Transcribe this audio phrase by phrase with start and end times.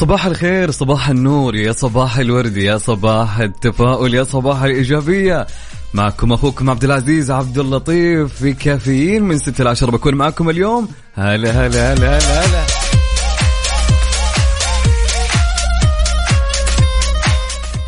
[0.00, 5.46] صباح الخير صباح النور يا صباح الورد يا صباح التفاؤل يا صباح الإيجابية.
[5.94, 10.88] معكم أخوكم عبد العزيز عبد اللطيف في كافيين من 6 ل 10 بكون معكم اليوم.
[11.14, 12.66] هلا هلا هلا هلا, هلا.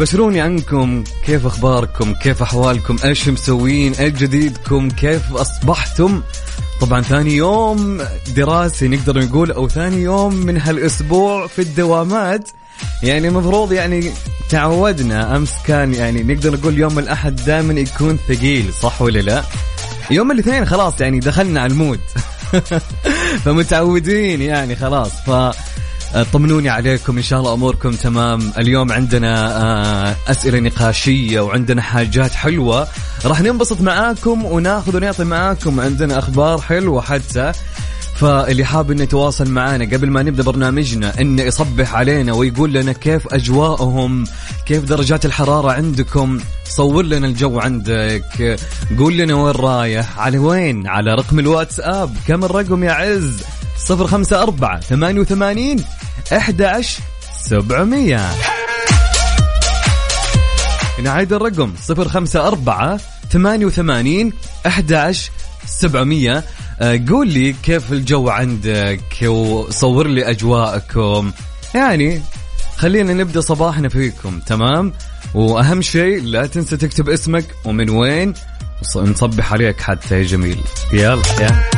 [0.01, 6.23] بشروني عنكم كيف أخباركم؟ كيف أحوالكم؟ إيش مسوين؟ إيش جديدكم؟ كيف أصبحتم؟
[6.81, 8.03] طبعا ثاني يوم
[8.37, 12.49] دراسي نقدر نقول أو ثاني يوم من هالأسبوع في الدوامات.
[13.03, 14.11] يعني المفروض يعني
[14.49, 19.43] تعودنا أمس كان يعني نقدر نقول يوم الأحد دائما يكون ثقيل صح ولا لا؟
[20.11, 22.01] يوم الاثنين خلاص يعني دخلنا على المود.
[23.45, 25.13] فمتعودين يعني خلاص.
[25.27, 25.31] ف
[26.33, 27.17] طمنوني عليكم.
[27.17, 28.53] إن شاء الله أموركم تمام.
[28.59, 32.89] اليوم عندنا آه، أسئلة نقاشية وعندنا حاجات حلوة.
[33.25, 35.81] راح ننبسط معاكم وناخذ ونعطي معاكم.
[35.81, 37.53] عندنا أخبار حلوة حتى.
[38.17, 43.35] فاللي حاب إنه يتواصل معنا قبل ما نبدأ برنامجنا إنه يصبح علينا ويقول لنا كيف
[43.35, 44.25] أجواءهم
[44.67, 46.39] كيف درجات الحرارة عندكم.
[46.65, 48.59] صور لنا الجو عندك.
[48.99, 52.17] قول لنا وين رايح على وين؟ على رقم الواتساب.
[52.29, 53.43] كم الرقم يا عز؟
[53.79, 55.85] صفر خمسة أربعة ثمانية وثمانين
[56.37, 56.83] أحد
[57.41, 58.31] سبعمية.
[61.03, 64.33] نعيد الرقم صفر خمسة أربعة ثمانية وثمانين
[64.67, 65.15] أحد
[65.67, 66.45] سبعمية.
[66.81, 71.33] آه، قول لي كيف الجو عندك وصور لي أجواءكم.
[71.75, 72.23] يعني
[72.77, 74.93] خلينا نبدأ صباحنا فيكم تمام؟
[75.35, 78.35] وأهم شيء لا تنسى تكتب اسمك ومن وين
[78.97, 80.61] نصبح عليك حتى يا جميل.
[80.93, 81.78] يلا يلا.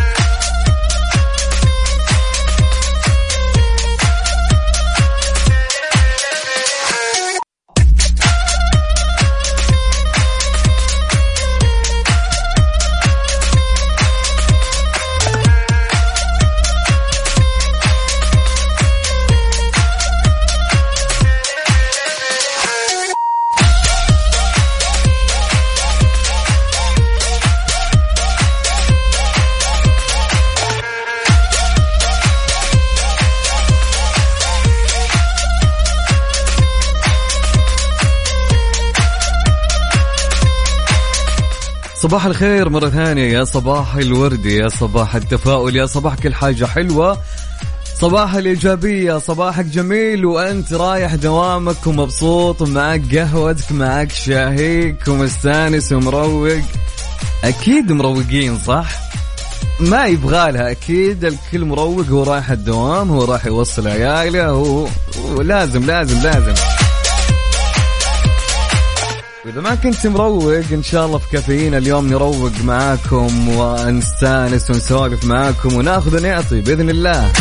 [42.11, 47.19] صباح الخير مرة ثانية يا صباح الورد يا صباح التفاؤل يا صباح كل حاجة حلوة.
[48.01, 56.59] صباح الإيجابية صباحك جميل وأنت رايح دوامك ومبسوط ومعك قهوتك معك شاهيك ومستانس ومروق.
[57.45, 58.89] أكيد مروقين صح؟
[59.81, 64.87] ما يبغالها أكيد الكل مروق هو رايح الدوام هو راح يوصل عياله هو
[65.37, 66.55] ولازم لازم لازم.
[69.45, 75.75] وإذا ما كنت مروق إن شاء الله في كافيين اليوم نروق معاكم ونستأنس ونسولف معاكم
[75.75, 77.33] وناخذ ونعطي بإذن الله.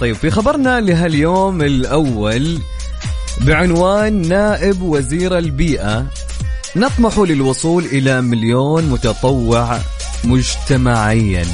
[0.00, 2.58] طيب في خبرنا لهاليوم الأول
[3.40, 6.06] بعنوان نائب وزير البيئة.
[6.76, 9.78] نطمح للوصول إلى مليون متطوع
[10.24, 11.46] مجتمعيا.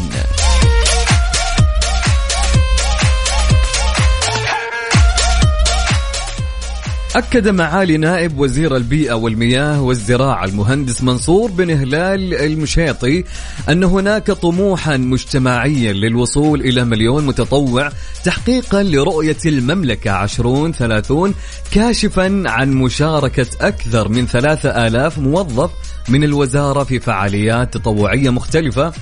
[7.16, 13.24] أكد معالي نائب وزير البيئة والمياه والزراعة المهندس منصور بن هلال المشيطي
[13.68, 17.90] أن هناك طموحا مجتمعيا للوصول إلى مليون متطوع
[18.24, 21.34] تحقيقا لرؤية المملكة 2030
[21.72, 25.70] كاشفا عن مشاركة أكثر من ثلاثة آلاف موظف
[26.08, 28.92] من الوزارة في فعاليات تطوعية مختلفة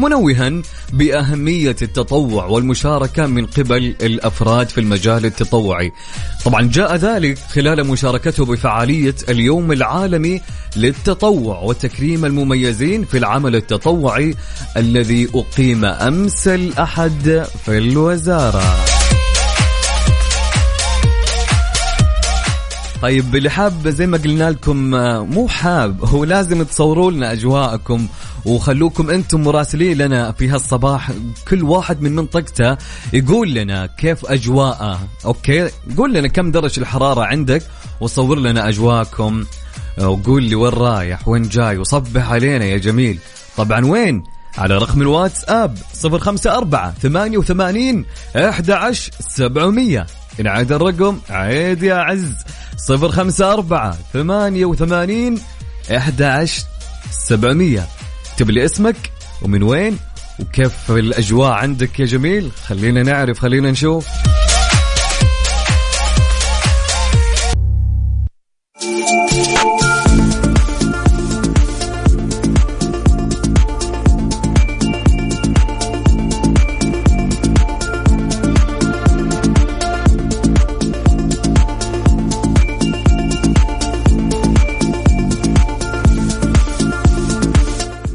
[0.00, 0.62] منوها
[0.92, 5.92] بأهمية التطوع والمشاركة من قبل الأفراد في المجال التطوعي.
[6.44, 10.40] طبعا جاء ذلك خلال مشاركته بفعالية اليوم العالمي
[10.76, 14.34] للتطوع وتكريم المميزين في العمل التطوعي
[14.76, 18.62] الذي أقيم أمس الأحد في الوزارة.
[23.02, 24.76] طيب اللي حاب زي ما قلنا لكم
[25.30, 28.06] مو حاب هو لازم تصوروا لنا أجواءكم
[28.46, 31.10] وخلوكم أنتم مراسلين لنا في هالصباح.
[31.48, 32.76] كل واحد من منطقته
[33.12, 35.08] يقول لنا كيف أجواءه.
[35.24, 37.62] okay؟ قول لنا كم درجة الحرارة عندك
[38.00, 39.44] وصور لنا أجواءكم.
[39.98, 43.18] وقول لي وين رايح وين جاي وصبح علينا يا جميل.
[43.56, 44.24] طبعا وين؟
[44.58, 48.04] على رقم الواتس اب 054 88
[48.36, 50.06] 11 700
[50.44, 51.18] نعيد الرقم.
[51.30, 52.32] عيد يا عز.
[52.90, 55.40] 054 88
[55.90, 56.64] 11
[57.10, 57.86] 700
[58.34, 58.96] اكتب لي اسمك
[59.42, 59.98] ومن وين
[60.40, 62.50] وكيف الأجواء عندك يا جميل.
[62.66, 64.06] خلينا نعرف خلينا نشوف.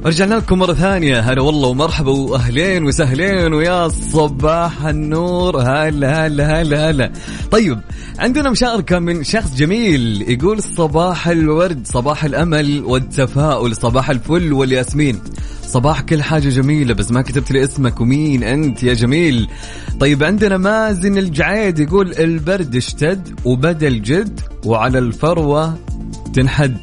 [0.10, 1.20] رجعنا لكم مرة ثانية.
[1.20, 5.62] هلا والله ومرحبا وأهلين وسهلين ويا صباح النور.
[5.62, 7.12] هلا هلا هلا هلا.
[7.52, 7.80] طيب
[8.20, 15.20] عندنا مشاركة من شخص جميل يقول صباح الورد صباح الأمل والتفاؤل صباح الفل والياسمين.
[15.64, 19.48] صباح كل حاجة جميلة بس ما كتبت لي اسمك ومين أنت يا جميل.
[20.00, 25.78] طيب عندنا مازن الجعيد يقول البرد اشتد وبدا الجد وعلى الفروة
[26.34, 26.78] تنحد.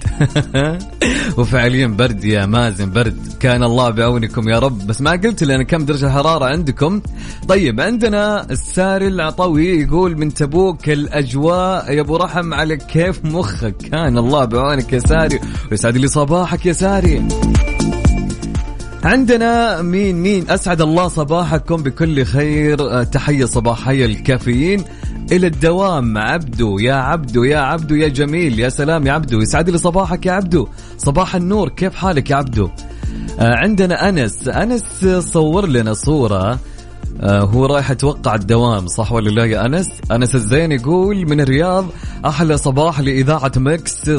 [1.39, 3.33] وفعليا برد يا مازن برد.
[3.41, 4.87] كان الله بعونكم يا رب.
[4.87, 7.03] بس ما قلت لنا كم درجة الحرارة عندكم.
[7.49, 14.19] طيب عندنا الساري العطوي يقول من تبوك الأجواء يا أبو رحم على كيف مخك؟ كان
[14.19, 15.41] الله بعونك يا ساري.
[15.71, 17.29] ويسعد لي صباحك يا ساري.
[19.05, 22.81] عندنا مين مين؟ أسعد الله صباحكم بكل خير.
[22.81, 24.85] أه، تحية صباحية الكافيين
[25.33, 29.79] إلى الدوام عبدو يا عبدو يا عبدو يا جميل يا سلام يا عبدو يسعد لي
[29.79, 30.69] صباحك يا عبدو.
[30.99, 32.69] صباح النور كيف حالك يا عبدو؟
[33.41, 34.49] آه عندنا أنس.
[34.49, 36.59] أنس صور لنا صورة.
[37.21, 41.87] آه هو رايح يتوقع الدوام صح ولا لا يا أنس؟ أنس الزين يقول من الرياض
[42.27, 44.11] أحلى صباح لإذاعة مكس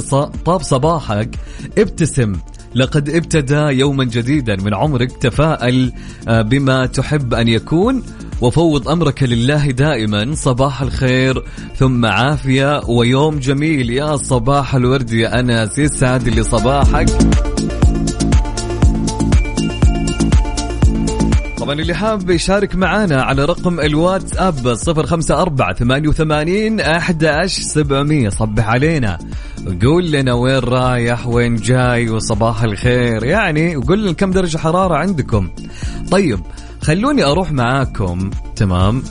[0.45, 1.36] طاب صباحك.
[1.77, 2.33] ابتسم.
[2.75, 5.94] لقد ابتدى يوما جديدا من عمرك تفاءل
[6.27, 8.03] آه، بما تحب أن يكون.
[8.42, 11.44] وفوض أمرك لله دائما صباح الخير
[11.75, 13.89] ثم عافية ويوم جميل.
[13.89, 17.10] يا صباح الورد يا أنس يسعد لي صباحك.
[21.57, 29.18] طبعا اللي حاب يشارك معنا على رقم الواتس اب 054 88 11 700 صبح علينا.
[29.81, 33.24] قول لنا وين رايح وين جاي وصباح الخير.
[33.24, 35.50] يعني وقول لنا كم درجة حرارة عندكم.
[36.12, 36.39] طيب
[36.81, 39.03] خلوني أروح معاكم تمام؟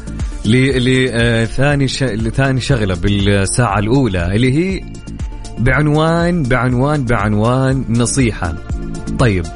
[0.44, 2.02] لثاني ش...
[2.02, 4.84] لثاني شغلة بالساعة الأولى اللي هي
[5.58, 8.54] بعنوان بعنوان بعنوان نصيحة.
[9.18, 9.46] طيب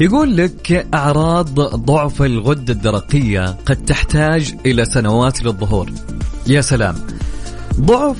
[0.00, 5.90] يقول لك أعراض ضعف الغدة الدرقية قد تحتاج إلى سنوات للظهور.
[6.46, 6.94] يا سلام!
[7.80, 8.16] ضعف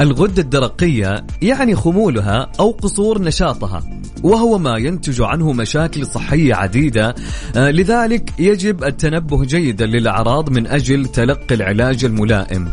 [0.00, 3.82] الغدة الدرقية يعني خمولها أو قصور نشاطها.
[4.26, 7.14] وهو ما ينتج عنه مشاكل صحية عديدة.
[7.56, 12.68] آه، لذلك يجب التنبه جيدا للأعراض من أجل تلقي العلاج الملائم.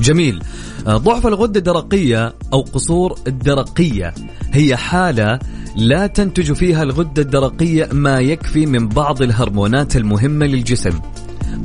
[0.00, 0.42] جميل.
[0.86, 4.14] آه، ضعف الغدة الدرقية أو قصور الدرقية
[4.52, 5.38] هي حالة
[5.76, 11.00] لا تنتج فيها الغدة الدرقية ما يكفي من بعض الهرمونات المهمة للجسم.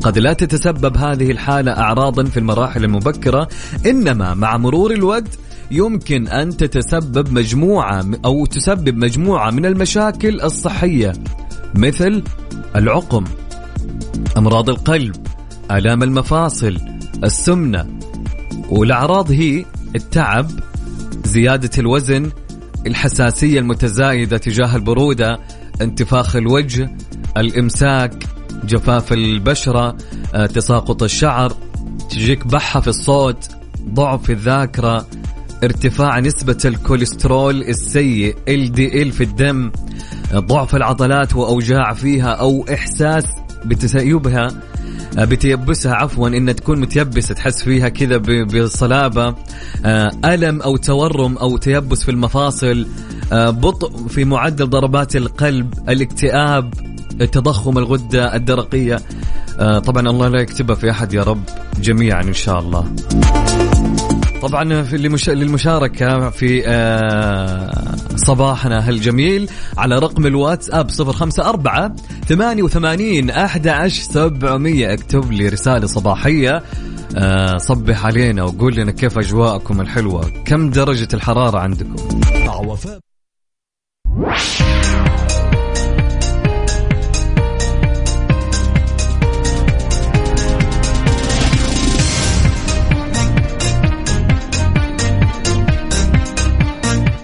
[0.03, 3.47] قد لا تتسبب هذه الحالة أعراضا في المراحل المبكرة
[3.85, 5.39] إنما مع مرور الوقت
[5.71, 11.13] يمكن أن تتسبب مجموعة أو تسبب مجموعة من المشاكل الصحية
[11.75, 12.23] مثل
[12.75, 13.23] العقم
[14.37, 15.15] أمراض القلب
[15.71, 16.77] آلام المفاصل
[17.23, 17.99] السمنة
[18.69, 20.51] والأعراض هي التعب
[21.25, 22.31] زيادة الوزن
[22.87, 25.39] الحساسية المتزايدة تجاه البرودة
[25.81, 26.97] انتفاخ الوجه
[27.37, 28.23] الإمساك
[28.63, 29.97] جفاف البشرة
[30.33, 31.53] آه، تساقط الشعر
[32.09, 33.49] تجيك بحة في الصوت
[33.89, 35.07] ضعف الذاكرة
[35.63, 39.71] ارتفاع نسبة الكوليسترول السيء LDL في الدم
[40.33, 43.23] ضعف العضلات وأوجاع فيها أو إحساس
[43.65, 44.47] بتسيبها
[45.17, 49.35] بتيبسها عفوا ان تكون متيبسة تحس فيها كذا بصلابة
[49.85, 52.87] آه، ألم أو تورم أو تيبس في المفاصل
[53.33, 56.73] آه، بطء في معدل ضربات القلب الاكتئاب
[57.31, 58.99] تضخم الغدة الدرقية.
[59.59, 61.43] آه، طبعا الله لا يكتبها في أحد يا رب
[61.81, 62.85] جميعا إن شاء الله.
[64.47, 65.29] طبعا في للمش...
[65.29, 71.95] للمشاركة في آه صباحنا هالجميل على رقم الواتساب 054
[72.29, 76.63] 88 11 700 اكتب لي رسالة صباحية
[77.17, 80.31] آه صبح علينا وقول لنا كيف أجواءكم الحلوة.
[80.45, 81.95] كم درجة الحرارة عندكم؟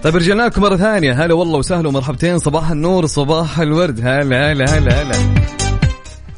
[0.04, 1.26] طيب رجعنا لكم مرة ثانية.
[1.26, 2.40] هلا والله وسهلا ومرحبتين.
[2.40, 4.00] صباح النور صباح الورد.
[4.00, 5.16] هلا هلا هلا هلا.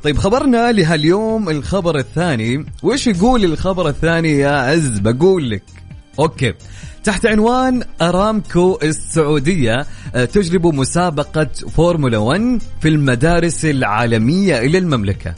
[0.03, 2.65] طيب خبرنا لهاليوم الخبر الثاني.
[2.83, 5.63] وش يقول الخبر الثاني يا عز؟ بقول لك.
[6.19, 6.53] okay.
[7.03, 15.33] تحت عنوان أرامكو السعودية آه، تجلب مسابقة فورمولا 1 في المدارس العالمية إلى المملكة.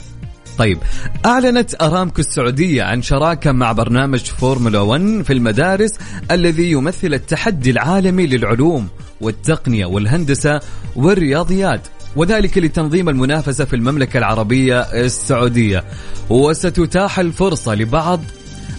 [0.58, 0.78] طيب
[1.26, 5.92] أعلنت أرامكو السعودية عن شراكة مع برنامج فورمولا 1 في المدارس
[6.30, 8.88] الذي يمثل التحدي العالمي للعلوم
[9.20, 10.60] والتقنية والهندسة
[10.96, 11.80] والرياضيات
[12.16, 15.84] وذلك لتنظيم المنافسة في المملكة العربية السعودية.
[16.30, 18.20] وستتاح الفرصة لبعض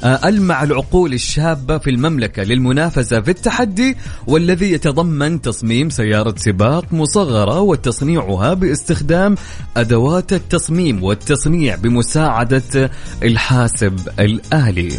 [0.04, 8.54] ألمع العقول الشابة في المملكة للمنافسة في التحدي والذي يتضمن تصميم سيارة سباق مصغرة وتصنيعها
[8.54, 9.36] باستخدام
[9.78, 12.92] أدوات التصميم والتصنيع بمساعدة
[13.24, 14.90] الحاسب الآلي.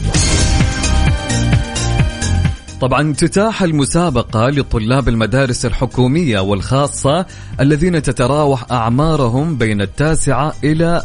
[2.80, 7.26] طبعا تتاح المسابقة لطلاب المدارس الحكومية والخاصة
[7.60, 11.02] الذين تتراوح أعمارهم بين التاسعة إلى.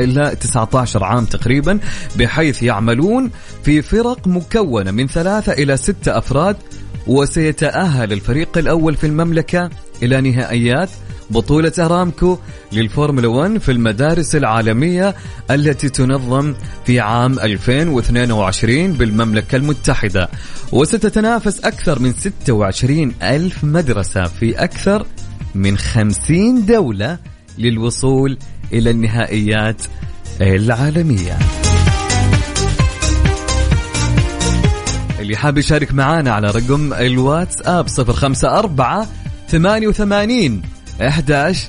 [0.00, 1.78] إلى 19 عام تقريبا
[2.16, 3.30] بحيث يعملون
[3.62, 6.56] في فرق مكونة من ثلاثة إلى ستة أفراد
[7.06, 9.70] وسيتأهل الفريق الأول في المملكة
[10.02, 10.88] إلى نهائيات
[11.32, 12.38] بطولة أرامكو
[12.72, 15.14] للفورمولا 1 في المدارس العالمية
[15.50, 16.54] التي تنظم
[16.86, 20.28] في عام 2022 بالمملكة المتحدة.
[20.72, 25.06] وستتنافس أكثر من 26 ألف مدرسة في أكثر
[25.54, 27.18] من 50 دولة
[27.58, 28.38] للوصول
[28.72, 29.82] إلى النهائيات
[30.40, 31.38] العالمية.
[35.20, 39.06] اللي حاب يشارك معانا على رقم الواتساب 054
[39.48, 40.62] 88
[41.08, 41.68] 11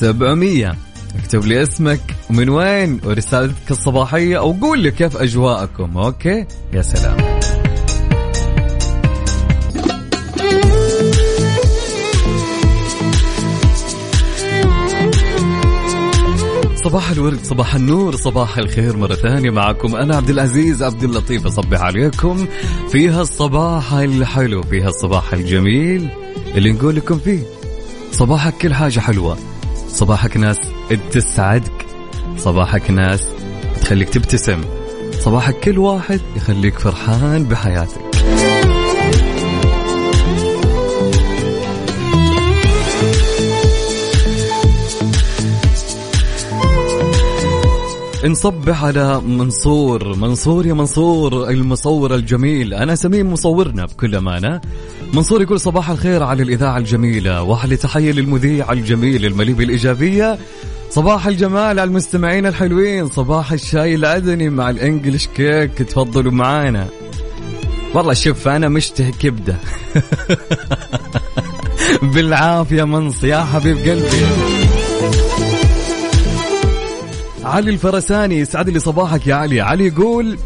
[0.00, 0.76] 700
[1.18, 5.98] اكتب لي اسمك ومن وين ورسالتك الصباحية أو قول لي كيف أجواءكم.
[5.98, 7.16] أوكي؟ يا سلام.
[16.84, 21.46] صباح الورد صباح النور صباح الخير مرة ثانية معكم أنا عبد العزيز عبد اللطيف.
[21.46, 22.46] أصبح عليكم
[22.92, 26.08] فيها الصباح الحلو فيها الصباح الجميل
[26.56, 27.59] اللي نقول لكم فيه.
[28.12, 29.38] صباحك كل حاجة حلوة.
[29.88, 30.56] صباحك ناس
[31.12, 31.86] تسعدك.
[32.36, 33.28] صباحك ناس
[33.80, 34.60] تخليك تبتسم.
[35.20, 38.00] صباحك كل واحد يخليك فرحان بحياتك.
[48.24, 50.16] نصبح على منصور.
[50.16, 52.74] منصور يا منصور المصور الجميل.
[52.74, 54.60] أنا سميه مصورنا بكل أمانة.
[55.14, 60.38] منصور يقول صباح الخير على الإذاعة الجميلة وأحلى تحية للمذيع الجميل المليء بالإيجابية
[60.90, 63.08] صباح الجمال على المستمعين الحلوين.
[63.08, 65.72] صباح الشاي العدني مع الانجلش كيك.
[65.72, 66.86] تفضلوا معانا.
[67.94, 69.56] والله شوف أنا مشتهي كبدة.
[72.14, 74.26] بالعافية منص يا حبيب قلبي.
[77.44, 79.60] علي الفرساني يسعد لي صباحك يا علي.
[79.60, 80.38] علي يقول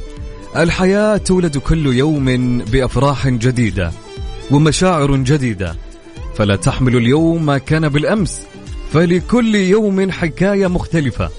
[0.56, 3.90] الحياة تولد كل يوم بأفراح جديدة
[4.50, 5.74] ومشاعر جديدة
[6.34, 8.42] فلا تحمل اليوم ما كان بالأمس
[8.92, 11.30] فلكل يوم حكاية مختلفة.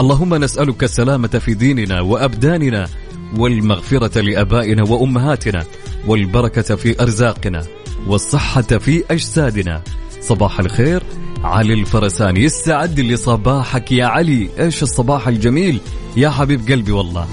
[0.00, 2.88] اللهم نسألك السلامة في ديننا وأبداننا
[3.36, 5.64] والمغفرة لأبائنا وأمهاتنا
[6.06, 7.64] والبركة في أرزاقنا
[8.06, 9.82] والصحة في أجسادنا.
[10.20, 11.02] صباح الخير
[11.44, 12.40] علي الفرساني.
[12.40, 14.48] يستعد لصباحك يا علي.
[14.58, 15.80] إيش الصباح الجميل؟
[16.16, 17.26] يا حبيب قلبي والله.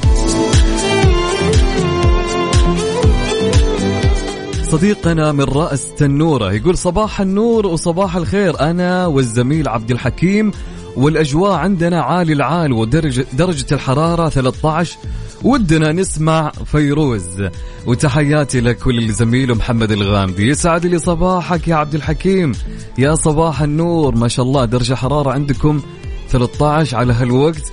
[4.63, 8.59] صديقنا من رأس تنورة يقول صباح النور وصباح الخير.
[8.59, 10.51] أنا والزميل عبد الحكيم
[10.95, 14.97] والأجواء عندنا عالي العال ودرجة درجة الحرارة 13
[15.43, 17.43] ودنا نسمع فيروز.
[17.85, 20.47] وتحياتي لك وللزميل محمد الغامدي.
[20.47, 22.51] يسعد لي صباحك يا عبد الحكيم.
[22.97, 24.15] يا صباح النور.
[24.15, 25.81] ما شاء الله درجة حرارة عندكم
[26.29, 27.71] 13 على هالوقت؟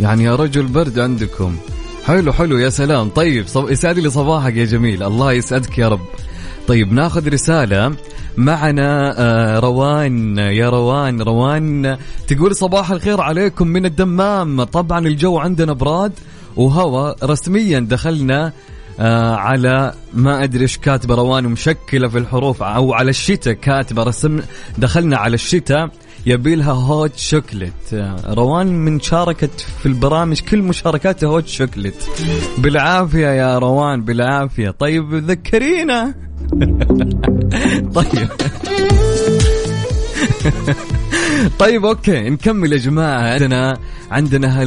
[0.00, 1.56] يعني يا رجل برد عندكم.
[2.04, 3.08] حلو حلو يا سلام.
[3.08, 3.70] طيب صب...
[3.70, 5.02] يسعد لي صباحك يا جميل.
[5.02, 6.06] الله يسعدك يا رب.
[6.68, 7.94] طيب ناخذ رسالة
[8.36, 10.38] معنا آه، روان.
[10.38, 11.98] يا روان روان
[12.28, 14.64] تقول صباح الخير عليكم من الدمام.
[14.64, 16.12] طبعا الجو عندنا براد.
[16.56, 18.52] وهوا رسميا دخلنا
[19.00, 24.40] آه على ما أدري إيش كاتبة روان مشكله في الحروف أو على الشتاء كاتبة رسم
[24.78, 25.90] دخلنا على الشتاء
[26.26, 27.94] يبي لها hot chocolate.
[27.94, 32.04] آه، روان من شاركت في البرامج كل مشاركاتها hot chocolate.
[32.58, 34.70] بالعافية يا روان بالعافية.
[34.70, 36.14] طيب ذكرينا.
[37.94, 38.28] طيب.
[41.58, 43.32] طيب okay نكمل يا جماعة.
[43.32, 43.78] عندنا
[44.10, 44.62] عندنا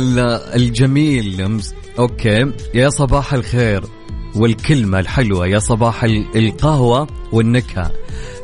[0.55, 1.59] الجميل.
[1.99, 2.51] okay.
[2.73, 3.83] يا صباح الخير
[4.35, 7.91] والكلمة الحلوة يا صباح ال- القهوة والنكهة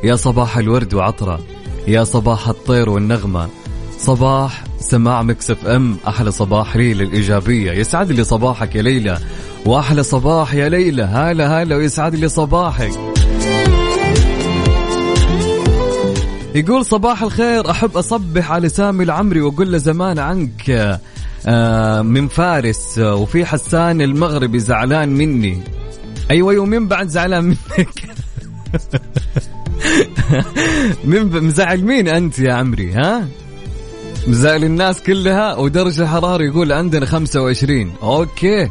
[0.04, 1.40] يا صباح الورد وعطرة
[1.88, 3.48] يا صباح الطير والنغمة
[3.98, 9.18] صباح سماع مكسف إم أحلى صباح لي للإيجابية يسعد لي صباحك يا ليلى
[9.66, 13.15] وأحلى صباح يا ليلى هلا هلا ويسعد لي صباحك.
[16.56, 20.70] يقول صباح الخير أحب أصبح على سامي العمري وأقول له زمان عنك
[21.46, 25.62] آه، من فارس وفي حسان المغربي زعلان مني.
[26.30, 28.04] أيوه يومين بعد زعلان منك؟
[31.04, 33.28] من مزعل مين أنت يا عمري ها؟
[34.26, 38.68] مزعل الناس كلها ودرجة الحرارة يقول عندنا 25 أوكي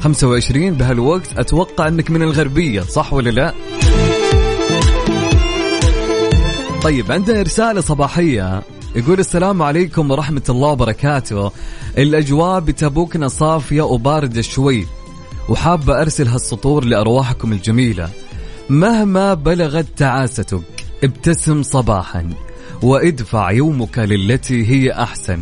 [0.00, 3.54] 25 بهالوقت أتوقع إنك من الغربية صح ولا لا؟
[6.82, 8.62] طيب عندنا رسالة صباحية
[8.96, 11.52] يقول السلام عليكم ورحمة الله وبركاته.
[11.98, 14.86] الأجواء بتبوكنا صافية وباردة شوي
[15.48, 18.08] وحابة أرسل هالسطور لأرواحكم الجميلة.
[18.68, 22.30] مهما بلغت تعاستك ابتسم صباحا
[22.82, 25.40] وادفع يومك للتي هي أحسن.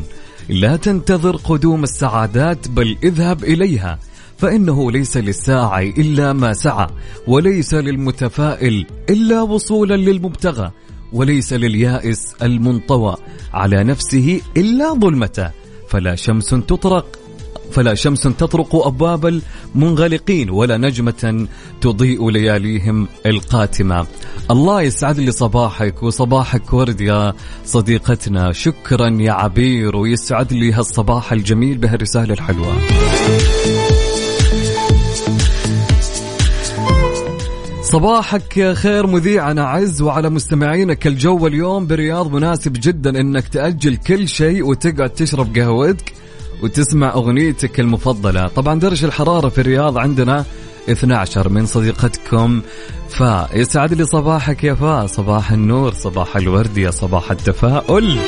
[0.49, 3.99] لا تنتظر قدوم السعادات بل اذهب إليها
[4.39, 6.87] فإنه ليس للساعي إلا ما سعى
[7.27, 10.71] وليس للمتفائل إلا وصولا للمبتغى.
[11.13, 13.17] وليس لليائس المنطوى
[13.53, 15.51] على نفسه إلا ظلمته.
[15.89, 17.17] فلا شمس تطرق
[17.73, 19.41] فلا شمس تطرق أبواب
[19.75, 21.47] المنغلقين ولا نجمة
[21.81, 24.07] تضيء لياليهم القاتمة.
[24.51, 27.33] الله يسعد لي صباحك وصباحك ورد يا
[27.65, 28.53] صديقتنا.
[28.53, 32.77] شكرا يا عبير ويسعد لي هالصباح الجميل بهالرسالة الحلوة.
[37.93, 44.67] صباحك خير مذيعنا عز وعلى مستمعينك الجو اليوم برياض مناسب جدا إنك تأجل كل شيء
[44.67, 46.13] وتقعد تشرب قهوتك
[46.63, 48.49] وتسمع أغنيتك المفضلة.
[48.49, 50.45] طبعا درجة الحرارة في الرياض عندنا
[50.89, 52.63] 12 من صديقتكم
[53.09, 58.19] فا يسعد لي صباحك يا فا صباح النور صباح الورد يا صباح التفاؤل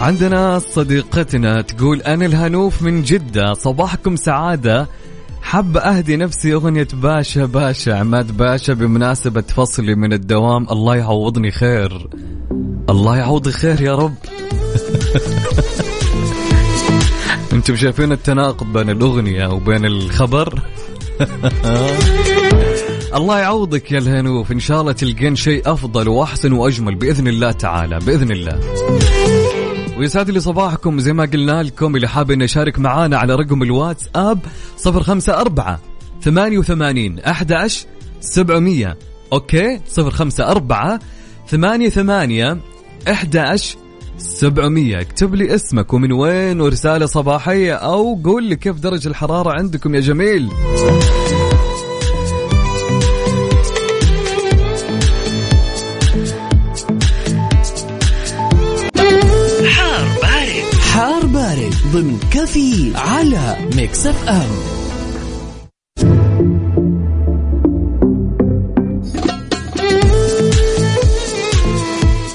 [0.00, 4.88] عندنا صديقتنا تقول أنا الهنوف من جدة صباحكم سعادة.
[5.42, 10.66] حب أهدي نفسي أغنية باشا باشا عماد باشا بمناسبة فصلي من الدوام.
[10.70, 12.08] الله يعوضني خير.
[12.90, 14.14] الله يعوضي خير يا رب.
[17.52, 20.60] أنتم شايفين التناقض بين الأغنية وبين الخبر؟
[23.18, 24.52] الله يعوضك يا الهنوف.
[24.52, 28.60] إن شاء الله تلقين شيء أفضل وأحسن وأجمل بإذن الله تعالى بإذن الله.
[30.00, 34.08] ويسعد لي صباحكم زي ما قلنا لكم اللي حاب إنه يشارك معانا على رقم الواتس
[34.14, 34.38] اب
[34.86, 35.78] 054
[36.22, 37.86] 88 11
[38.20, 38.96] 700
[39.32, 40.98] okay؟ 054
[41.48, 42.60] 88
[43.08, 43.78] 11
[44.18, 49.94] 700 اكتب لي اسمك ومن وين ورسالة صباحية أو قول لي كيف درجة الحرارة عندكم
[49.94, 50.50] يا جميل.
[61.92, 64.50] ضمن كافيين على Mix FM.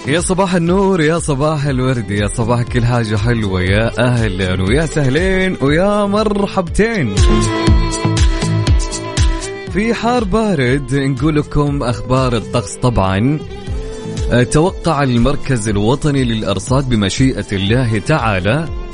[0.07, 5.57] يا صباح النور يا صباح الورد يا صباح كل حاجة حلوة يا أهلا ويا سهلين
[5.61, 7.15] ويا مرحبتين.
[9.71, 13.39] في حار بارد نقول لكم أخبار الطقس طبعا.
[14.31, 18.84] أه، توقع المركز الوطني للأرصاد بمشيئة الله تعالى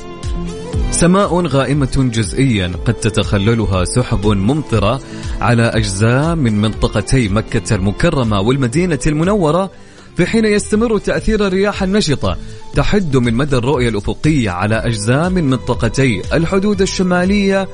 [1.02, 5.02] سماء غائمة جزئيا قد تتخللها سحب ممطرة
[5.42, 9.72] على أجزاء من منطقتي مكة المكرمة والمدينة المنورة
[10.18, 12.38] في حين يستمر تأثير الرياح النشطة
[12.74, 17.68] تحد من مدى الرؤية الأفقية على أجزاء من منطقتي الحدود الشمالية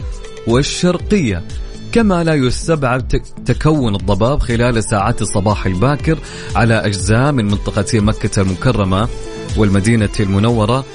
[0.47, 1.43] والشرقية.
[1.91, 6.17] كما لا يستبعد تكون الضباب خلال ساعات الصباح الباكر
[6.55, 9.07] على أجزاء من منطقتي مكة المكرمة
[9.57, 10.85] والمدينة المنورة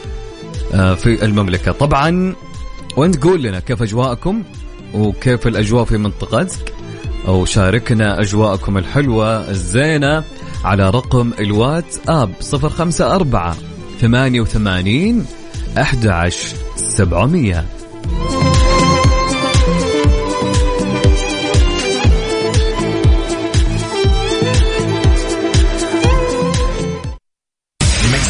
[0.72, 1.72] في المملكة.
[1.72, 2.35] طبعا
[2.96, 4.42] وانت قول لنا كيف أجواءكم
[4.94, 6.72] وكيف الأجواء في منطقتك
[7.28, 10.24] أو شاركنا أجواءكم الحلوة الزينة
[10.64, 13.54] على رقم الواتس آب 054
[14.00, 15.26] 88
[15.78, 16.56] 11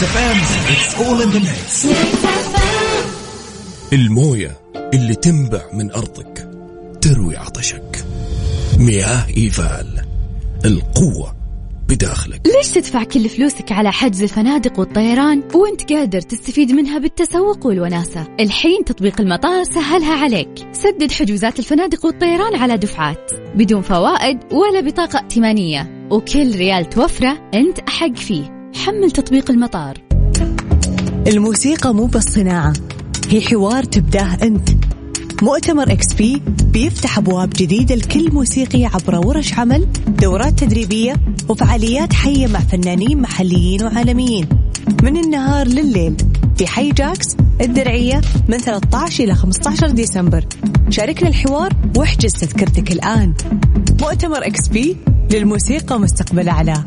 [0.02, 0.38] Mix FM
[0.72, 1.87] it's all in the mix
[3.92, 4.60] الموية
[4.94, 6.50] اللي تنبع من أرضك
[7.00, 8.04] تروي عطشك.
[8.78, 10.04] مياه إيفال
[10.64, 11.36] القوة
[11.88, 12.40] بداخلك.
[12.56, 18.84] ليش تدفع كل فلوسك على حجز الفنادق والطيران وانت قادر تستفيد منها بالتسوق والوناسة؟ الحين
[18.84, 20.66] تطبيق المطار سهلها عليك.
[20.72, 26.08] سدد حجوزات الفنادق والطيران على دفعات بدون فوائد ولا بطاقة ائتمانية.
[26.10, 28.62] وكل ريال توفره أنت أحق فيه.
[28.74, 29.98] حمل تطبيق المطار
[31.26, 32.72] الموسيقى مو بس صناعة
[33.28, 34.68] هي حوار تبداه أنت
[35.42, 41.14] مؤتمر XP بيفتح أبواب جديدة لكل موسيقي عبر ورش عمل، دورات تدريبية
[41.48, 44.48] وفعاليات حية مع فنانين محليين وعالميين.
[45.02, 46.16] من النهار لليل
[46.58, 50.44] في حي جاكس الدرعية من 13 إلى 15 ديسمبر.
[50.90, 53.35] شاركنا الحوار واحجز تذكرتك الآن.
[54.00, 54.96] مؤتمر XP
[55.30, 56.85] للموسيقى مستقبل أعلى.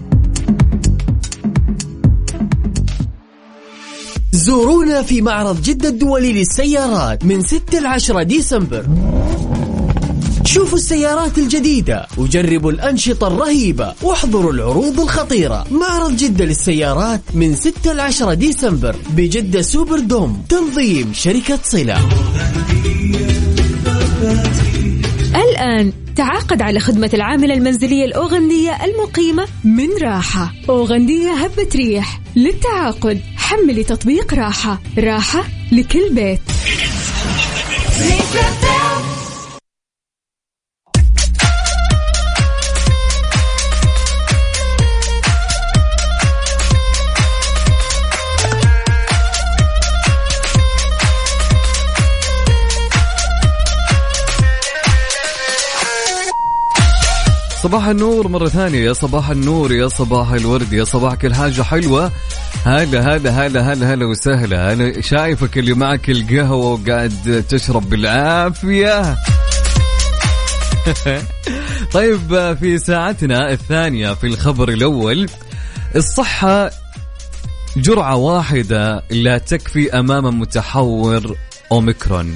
[4.36, 8.86] زورونا في معرض جدة الدولي للسيارات من 6 ل 10 ديسمبر.
[10.46, 15.66] شوفوا السيارات الجديدة وجربوا الأنشطة الرهيبة واحضروا العروض الخطيرة.
[15.72, 22.10] معرض جدة للسيارات من 6 ل 10 ديسمبر بجدة سوبر دوم تنظيم شركة صلة.
[25.36, 30.54] الآن تعاقد على خدمة العاملة المنزلية الأوغندية المقيمة من راحة.
[30.70, 33.22] أوغندية هبة ريح للتعاقد.
[33.46, 36.42] حملي تطبيق راحة راحة لكل بيت.
[57.66, 58.80] صباح النور مرة ثانية.
[58.80, 62.12] يا صباح النور يا صباح الورد يا صباح كل حاجة حلوة.
[62.64, 64.74] هلا هلا هلا هلا هلا وسهلا.
[64.74, 69.16] أنا شايفك اللي معك القهوة وقاعد تشرب بالعافية.
[71.96, 75.30] طيب في ساعتنا الثانية في الخبر الأول
[75.96, 76.72] الصحة
[77.78, 81.36] جرعة واحدة لا تكفي أمام متحور
[81.72, 82.36] أوميكرون.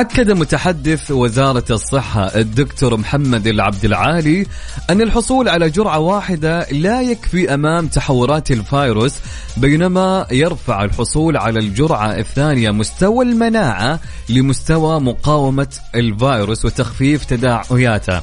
[0.00, 4.46] أكد متحدث وزارة الصحة الدكتور محمد العبد العالي
[4.90, 9.14] أن الحصول على جرعة واحدة لا يكفي أمام تحورات الفيروس
[9.56, 18.20] بينما يرفع الحصول على الجرعة الثانية مستوى المناعة لمستوى مقاومة الفيروس وتخفيف تداعياته.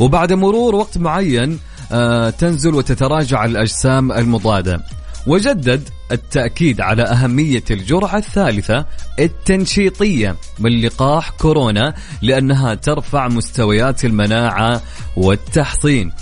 [0.00, 1.58] وبعد مرور وقت معين
[1.92, 4.80] آه، تنزل وتتراجع الأجسام المضادة.
[5.26, 8.86] وجدد التأكيد على أهمية الجرعة الثالثة
[9.18, 14.82] التنشيطية من لقاح كورونا لأنها ترفع مستويات المناعة
[15.16, 16.12] والتحصين.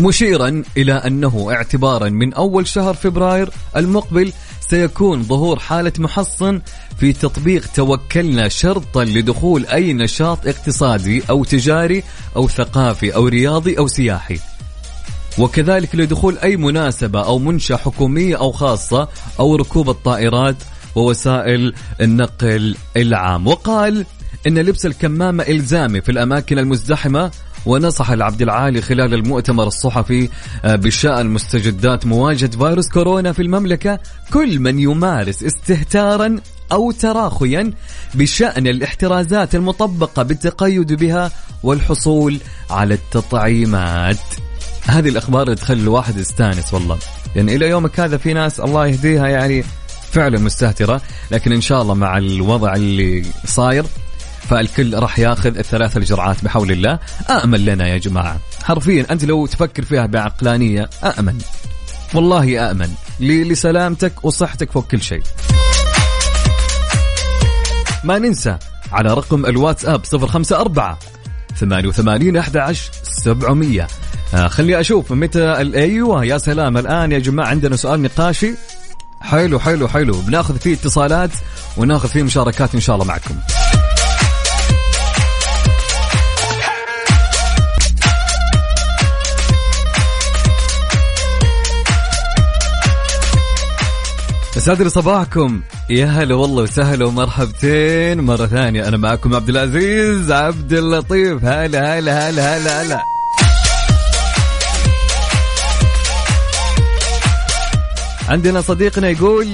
[0.00, 6.60] مشيرا إلى أنه اعتبارا من أول شهر فبراير المقبل سيكون ظهور حالة محصن
[6.98, 12.02] في تطبيق توكلنا شرطا لدخول أي نشاط اقتصادي أو تجاري
[12.36, 14.55] أو ثقافي أو رياضي أو سياحي.
[15.38, 19.08] وكذلك لدخول أي مناسبة أو منشأة حكومية أو خاصة
[19.40, 20.56] أو ركوب الطائرات
[20.94, 23.46] ووسائل النقل العام.
[23.46, 24.06] وقال
[24.46, 27.30] إن لبس الكمامة إلزامي في الأماكن المزدحمة
[27.66, 30.28] ونصح العبد العالي خلال المؤتمر الصحفي
[30.64, 33.98] آه، بشأن مستجدات مواجهة فيروس كورونا في المملكة
[34.32, 36.36] كل من يمارس استهتارا
[36.72, 37.72] أو تراخيا
[38.14, 41.30] بشأن الاحترازات المطبقة بالتقيد بها
[41.62, 42.38] والحصول
[42.70, 44.18] على التطعيمات.
[44.88, 46.98] هذه الأخبار اللي تخلي الواحد يستانس والله.
[47.36, 49.64] يعني إلى يومك هذا في ناس الله يهديها يعني
[50.12, 53.84] فعلا مستهترة لكن إن شاء الله مع الوضع اللي صاير
[54.48, 56.98] فالكل راح ياخذ الثلاث الجرعات بحول الله.
[57.30, 58.38] أأمن لنا يا جماعة.
[58.64, 61.38] حرفيا أنت لو تفكر فيها بعقلانية أأمن
[62.14, 62.44] والله
[63.20, 65.22] ل- لسلامتك وصحتك فوق كل شيء.
[68.04, 68.56] ما ننسى
[68.92, 70.96] على رقم الواتساب 054
[71.56, 73.86] 88 11 700 آه
[74.48, 76.76] خلي أشوف متى أيوه يا سلام.
[76.76, 78.54] الآن يا جماعة عندنا سؤال نقاشي.
[79.20, 80.20] حلو حلو حلو.
[80.20, 81.30] بناخذ فيه اتصالات
[81.76, 83.34] وناخذ فيه مشاركات إن شاء الله معكم.
[94.66, 95.60] لي صباحكم.
[95.90, 98.20] يا هلا والله وسهلا ومرحبتين.
[98.20, 101.44] مرة ثانية أنا معكم عبد العزيز عبد اللطيف.
[101.44, 103.15] هلا هلا هلا هلا هلا.
[108.28, 109.48] عندنا صديقنا يقول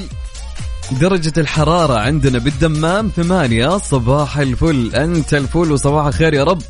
[1.01, 4.95] درجة الحرارة عندنا بالدمام ثمانية صباح الفل.
[4.95, 6.63] أنت الفل وصباح الخير يا رب.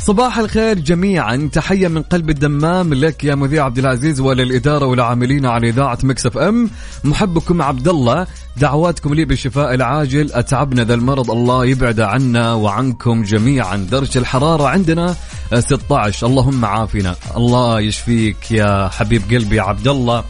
[0.00, 1.48] صباح الخير جميعا.
[1.52, 6.70] تحية من قلب الدمام لك يا مذيع عبد العزيز وللإدارة والعاملين على إذاعة مكسف أم.
[7.04, 10.32] محبكم عبد الله دعواتكم لي بالشفاء العاجل.
[10.32, 13.76] أتعبنا ذا المرض الله يبعد عنا وعنكم جميعا.
[13.76, 15.14] درجة الحرارة عندنا
[15.58, 17.16] 16 اللهم عافنا.
[17.36, 20.24] الله يشفيك يا حبيب قلبي عبد الله.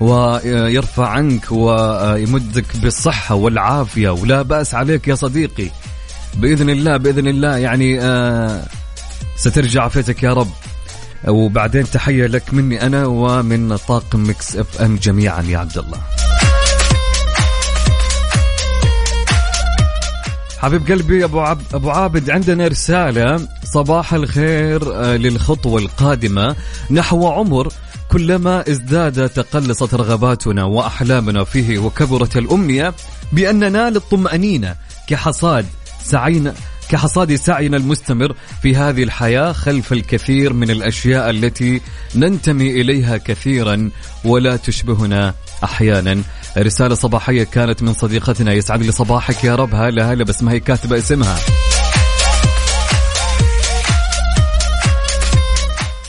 [0.00, 4.10] ويرفع عنك ويمدك بالصحة والعافية.
[4.10, 5.70] ولا بأس عليك يا صديقي.
[6.34, 8.62] بإذن الله بإذن الله يعني آه
[9.36, 10.50] سترجع عافيتك يا رب.
[11.28, 15.98] وبعدين تحية لك مني أنا ومن طاقم Mix FM جميعا يا عبد الله.
[20.58, 21.60] حبيب قلبي أبو عب...
[21.74, 23.48] أبو عابد عندنا رسالة.
[23.64, 26.56] صباح الخير آه، للخطوة القادمة.
[26.90, 27.68] نحو عمر
[28.08, 32.94] كلما ازداد تقلصت رغباتنا وأحلامنا فيه وكبرت الأمنية
[33.32, 34.74] بان ننال الطمانينه
[35.08, 35.66] كحصاد
[36.02, 36.54] سعينا
[36.88, 41.80] كحصاد سعينا المستمر في هذه الحياة خلف الكثير من الأشياء التي
[42.14, 43.90] ننتمي إليها كثيرا
[44.24, 46.22] ولا تشبهنا أحيانا.
[46.58, 49.74] رسالة صباحية كانت من صديقتنا يسعد لي صباحك يا رب.
[49.74, 51.36] هلا هلا بس ما هي كاتبة اسمها.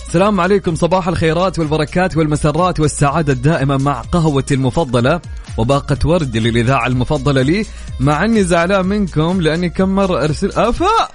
[0.10, 0.76] السلام عليكم.
[0.76, 5.22] صباح الخيرات والبركات والمسرات والسعادة الدائمة مع قهوتي المفضلة
[5.58, 7.66] وباقة ورد للإذاعة المفضلة لي.
[8.00, 11.10] مع أني زعلان منكم لأني كم مرة أرسل أفا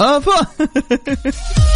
[0.00, 0.46] أفا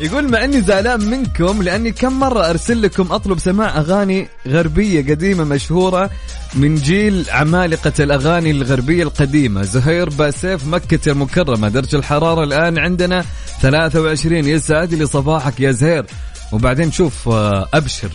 [0.00, 5.44] يقول مع اني زعلان منكم لاني كم مره ارسل لكم اطلب سماع اغاني غربيه قديمه
[5.44, 6.10] مشهوره
[6.54, 9.62] من جيل عمالقه الاغاني الغربيه القديمه.
[9.62, 13.24] زهير باسيف مكة المكرمة درجه الحرارة الآن عندنا
[13.60, 16.06] 23 يسعد لي صباحك يا زهير.
[16.52, 18.10] وبعدين شوف آه، أبشر.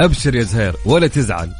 [0.00, 1.50] أبشر يا زهير ولا تزعل.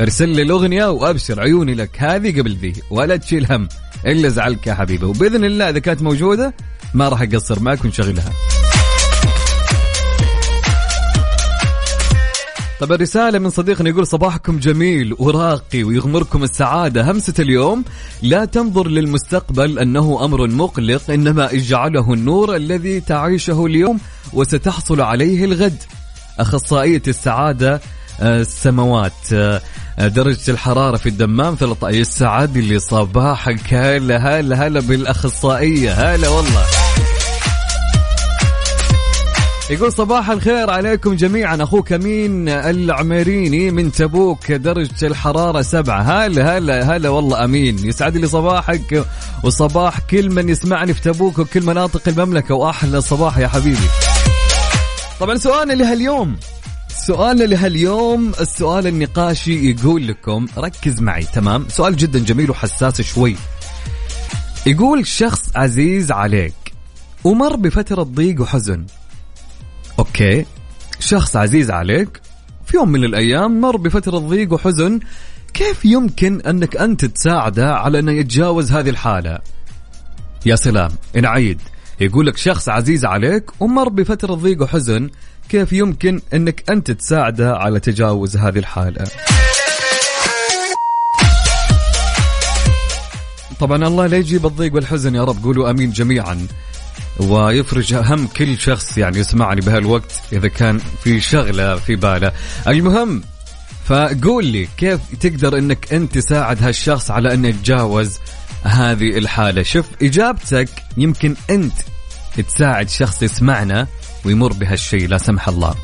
[0.00, 1.90] ارسل لي الأغنية وأبشر عيوني لك.
[1.98, 3.68] هذه قبل ذي ولا تشيل هم.
[4.06, 5.06] إلا زعلك يا حبيبي.
[5.06, 6.54] وبإذن الله إذا كانت موجودة
[6.94, 8.32] ما راح أقصر معك ونشغلها
[12.80, 17.10] طب الرسالة من صديقنا يقول صباحكم جميل وراقي ويغمركم السعادة.
[17.10, 17.84] همسة اليوم
[18.22, 23.98] لا تنظر للمستقبل أنه أمر مقلق إنما اجعله النور الذي تعيشه اليوم
[24.32, 25.82] وستحصل عليه الغد.
[26.38, 27.80] أخصائية السعادة
[28.20, 29.60] آه، السماوات آه،
[29.98, 33.74] درجة الحرارة في الدمام 13 يسعد لي صباحك.
[33.74, 35.92] هلا هلا هلا بالأخصائية.
[35.92, 36.64] هلا والله.
[39.70, 41.62] يقول صباح الخير عليكم جميعا.
[41.62, 46.02] أخوك أمين العميريني من تبوك درجة الحرارة سبعة.
[46.02, 47.78] هلا هلا هلا والله أمين.
[47.78, 49.04] يسعد لي صباحك
[49.42, 52.54] وصباح كل من يسمعني في تبوك وكل مناطق المملكة.
[52.54, 53.88] وأحلى صباح يا حبيبي.
[55.20, 56.36] طبعا سؤالنا لهاليوم.
[57.06, 58.32] سؤالنا لهاليوم.
[58.40, 61.24] السؤال النقاشي يقول لكم ركز معي.
[61.24, 63.36] تمام؟ سؤال جدا جميل وحساس شوي.
[64.66, 66.54] يقول شخص عزيز عليك
[67.24, 68.86] ومر بفترة ضيق وحزن
[69.98, 70.44] أوكي.
[71.00, 72.20] شخص عزيز عليك
[72.66, 75.00] في يوم من الأيام مر بفترة ضيق وحزن
[75.54, 79.38] كيف يمكن أنك أنت تساعده على انه يتجاوز هذه الحالة؟
[80.46, 81.60] يا سلام نعيد
[82.00, 85.10] يقول لك شخص عزيز عليك ومر بفترة ضيق وحزن
[85.48, 89.04] كيف يمكن أنك أنت تساعده على تجاوز هذه الحالة؟
[93.60, 96.46] طبعا الله لا يجيب الضيق والحزن يا رب قولوا آمين جميعا.
[97.18, 102.32] ويفرج هم كل شخص يعني يسمعني بهالوقت إذا كان في شغلة في باله.
[102.68, 103.22] المهم
[103.84, 108.18] فقول لي كيف تقدر إنك أنت تساعد هالشخص على انه يتجاوز
[108.62, 111.74] هذه الحالة؟ شوف إجابتك يمكن أنت
[112.48, 113.86] تساعد شخص يسمعنا
[114.24, 115.74] ويمر بهالشيء لا سمح الله.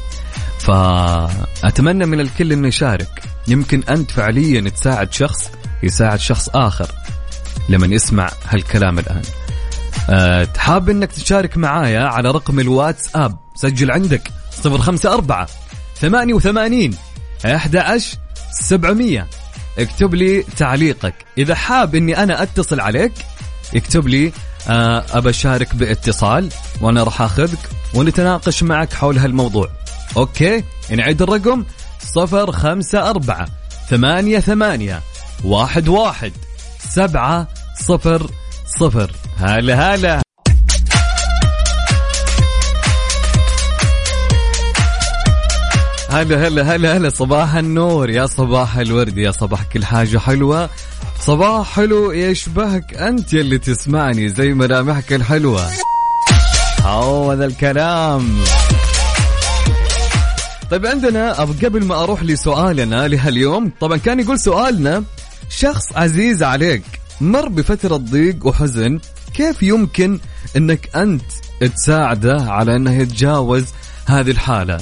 [0.59, 3.23] فأتمنى من الكل أنه يشارك.
[3.49, 5.51] يمكن أنت فعليا تساعد شخص
[5.83, 6.89] يساعد شخص آخر
[7.69, 9.23] لمن يسمع هالكلام الآن.
[10.11, 14.31] أه حاب أنك تشارك معايا على رقم الواتساب سجل عندك
[14.65, 15.47] 054
[16.01, 16.91] 88
[17.45, 18.19] 11
[18.53, 19.27] 700
[19.79, 21.15] اكتب لي تعليقك.
[21.39, 23.13] إذا حاب أني أنا أتصل عليك
[23.75, 24.33] اكتب لي
[24.69, 26.49] آه، أبى أشارك باتصال
[26.81, 27.59] وأنا راح أخذك
[27.95, 29.69] ونتناقش معك حول هالموضوع.
[30.17, 31.65] أوكي؟ نعيد الرقم.
[32.01, 33.49] صفر خمسة أربعة
[33.89, 35.01] ثمانية ثمانية
[35.45, 36.33] واحد واحد
[36.79, 37.49] سبعة
[37.81, 38.31] صفر
[38.79, 39.11] صفر.
[39.41, 40.23] هلا هلا.
[46.11, 47.11] هلا هلا هلا هلا.
[47.11, 48.11] صباح النور.
[48.11, 50.71] يا صباح الورد يا صباح كل حاجة حلوة.
[51.21, 55.67] صباح حلو يشبهك أنت يلي تسمعني زي ملامحك الحلوة.
[56.83, 58.39] هو ذا الكلام.
[60.71, 65.05] طيب عندنا قبل ما أروح لسؤالنا لهاليوم طبعا كان يقول سؤالنا
[65.49, 66.83] شخص عزيز عليك
[67.21, 69.01] مر بفترة ضيق وحزن
[69.35, 70.19] كيف يمكن
[70.57, 71.23] إنك أنت
[71.77, 73.65] تساعده على إنه يتجاوز
[74.07, 74.79] هذه الحالة؟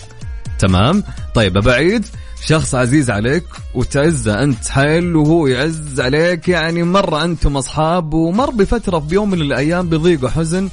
[0.59, 2.07] تمام؟ طيب بعيد.
[2.45, 8.99] شخص عزيز عليك وتعزه أنت حيل وهو يعز عليك يعني مرة أنتم أصحاب ومر بفترة
[8.99, 10.69] في يوم من الأيام بضيق وحزن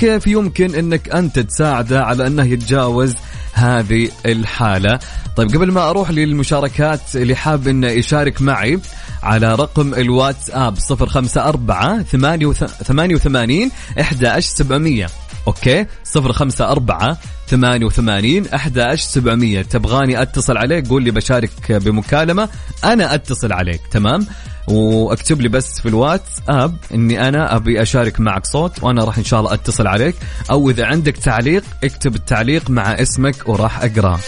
[0.00, 3.14] كيف يمكن إنك أنت تساعده على أنه يتجاوز
[3.52, 4.98] هذه الحالة؟
[5.36, 8.78] طيب قبل ما أروح للمشاركات اللي حاب انه يشارك معي
[9.22, 15.06] على رقم الواتساب 054 88 11700
[15.46, 15.86] أوكي؟
[16.16, 17.16] 054
[17.48, 22.48] 88 11700 تبغاني أتصل عليك قول لي بشارك بمكالمة
[22.84, 24.26] أنا أتصل عليك تمام؟
[24.70, 29.40] واكتب لي بس في الواتساب إني أنا أبي أشارك معك صوت وأنا راح إن شاء
[29.40, 30.14] الله أتصل عليك.
[30.50, 34.18] أو إذا عندك تعليق اكتب التعليق مع اسمك وراح اقراه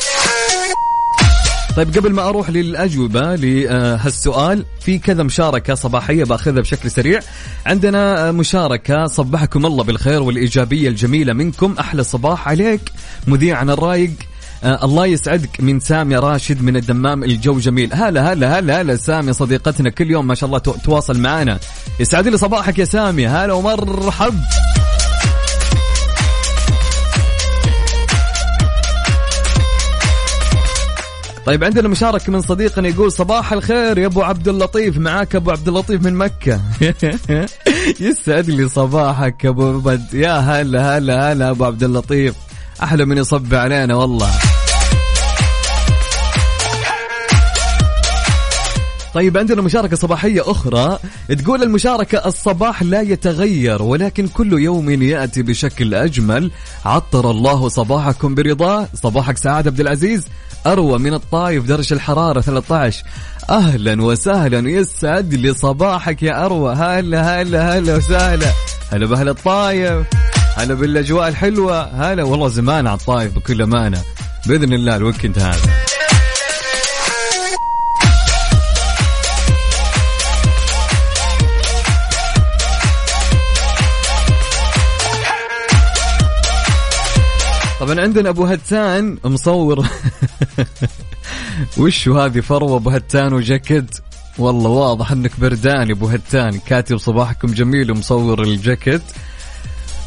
[1.77, 7.21] طيب قبل ما أروح للأجوبة لهالسؤال في كذا مشاركة صباحية بأخذها بشكل سريع.
[7.67, 11.75] عندنا مشاركة صبحكم الله بالخير والإيجابية الجميلة منكم.
[11.81, 12.81] أحلى صباح عليك.
[13.27, 14.11] مذيعنا الرايق
[14.65, 17.91] آه الله يسعدك من سامية راشد من الدمام الجو جميل.
[17.95, 21.59] هلا هلا هلا هلا سامية صديقتنا كل يوم ما شاء الله تو- تواصل معنا.
[22.01, 23.45] يسعد لي صباحك يا سامية.
[23.45, 24.35] هلا ومرحب.
[31.47, 34.99] طيب عندنا مشاركة من صديقنا يقول صباح الخير يا أبو عبد اللطيف.
[34.99, 36.61] معاك أبو عبد اللطيف من مكة.
[38.01, 40.15] يسعد لي صباحك يا أبو عبد.
[40.15, 42.35] يا هلا هلا هلا أبو عبد اللطيف.
[42.83, 44.31] أحلى من يصب علينا والله.
[49.15, 50.99] طيب عندنا مشاركة صباحية أخرى.
[51.39, 56.51] تقول المشاركة الصباح لا يتغير ولكن كل يوم يأتي بشكل أجمل.
[56.85, 60.29] عطر الله صباحكم برضاه صباحك سعادة عبد العزيز.
[60.67, 63.05] أروى من الطايف درجة الحرارة 13
[63.51, 66.75] أهلا وسهلا يسعد لي صباحك يا أروى.
[66.75, 68.53] هلا هلا هلا وسهلا.
[68.93, 70.07] هلا بأهل الطايف
[70.57, 71.83] هلا بالأجواء الحلوة.
[71.83, 74.03] هلا والله زمان على الطايف بكل أمانة.
[74.47, 75.92] بإذن الله الويكند هذا
[87.83, 89.87] طبعا عندنا أبو هتان مصور.
[91.79, 93.97] وشو هذه فروة أبو هتان وجاكيت؟
[94.39, 96.59] والله واضح إنك بردان أبو هتان.
[96.59, 99.03] كاتب صباحكم جميل ومصور الجاكيت.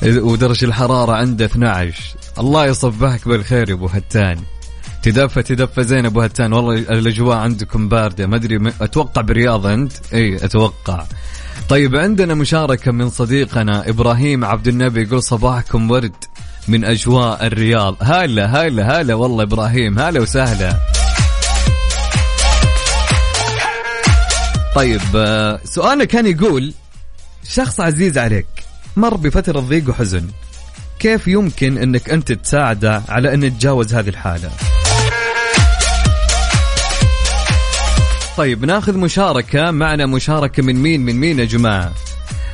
[0.03, 4.39] ودرجة الحرارة عنده 12 الله يصبحك بالخير يا أبو هتان.
[5.03, 6.53] تدفى تدفى زين أبو هتان.
[6.53, 8.27] والله الأجواء عندكم باردة.
[8.27, 11.05] ما أدري أتوقع برياض أنت؟ إي أتوقع.
[11.69, 15.01] طيب عندنا مشاركة من صديقنا إبراهيم عبد النبي.
[15.01, 16.15] يقول صباحكم ورد.
[16.67, 17.95] من أجواء الرياض.
[18.01, 19.99] هلا هلا هلا والله إبراهيم.
[19.99, 20.80] هلا وسهلا.
[24.75, 26.73] طيب آه، سؤالنا كان يقول
[27.49, 28.47] شخص عزيز عليك
[28.95, 30.28] مر بفترة ضيق وحزن.
[30.99, 34.49] كيف يمكن إنك أنت تساعده على أن يتجاوز هذه الحالة؟
[38.38, 40.06] طيب ناخذ مشاركة معنا.
[40.06, 41.91] مشاركة من مين؟ من مين يا جماعة؟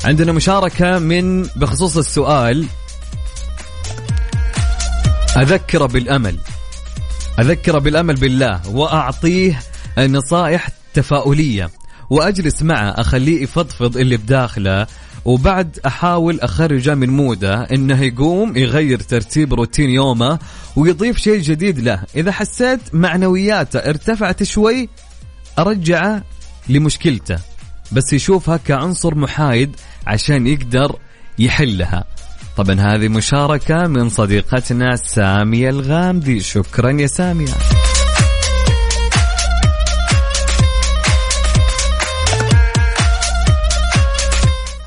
[0.05, 2.65] عندنا مشاركة من بخصوص السؤال
[5.37, 6.37] أذكره بالأمل
[7.39, 9.59] أذكره بالأمل بالله وأعطيه
[9.99, 11.69] نصائح تفاؤلية
[12.09, 14.87] وأجلس معه أخليه يفضفض اللي بداخله
[15.25, 20.39] وبعد أحاول أخرجه من موده إنه يقوم يغير ترتيب روتين يومه
[20.75, 22.03] ويضيف شيء جديد له.
[22.15, 24.89] إذا حسيت معنوياته ارتفعت شوي
[25.59, 26.23] أرجعه
[26.69, 27.39] لمشكلته
[27.91, 29.75] بس يشوفها كعنصر محايد
[30.07, 30.95] عشان يقدر
[31.39, 32.03] يحلها.
[32.57, 36.39] طبعا هذه مشاركة من صديقتنا سامية الغامدي.
[36.39, 37.53] شكرا يا سامية.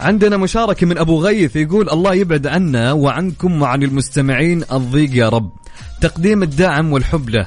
[0.01, 4.65] عندنا مشاركة من أبو غيث يقول الله يبعد عنا وعنكم وعن المستمعين.
[4.73, 5.51] الضيق يا رب.
[6.01, 7.47] تقديم الدعم والحب له.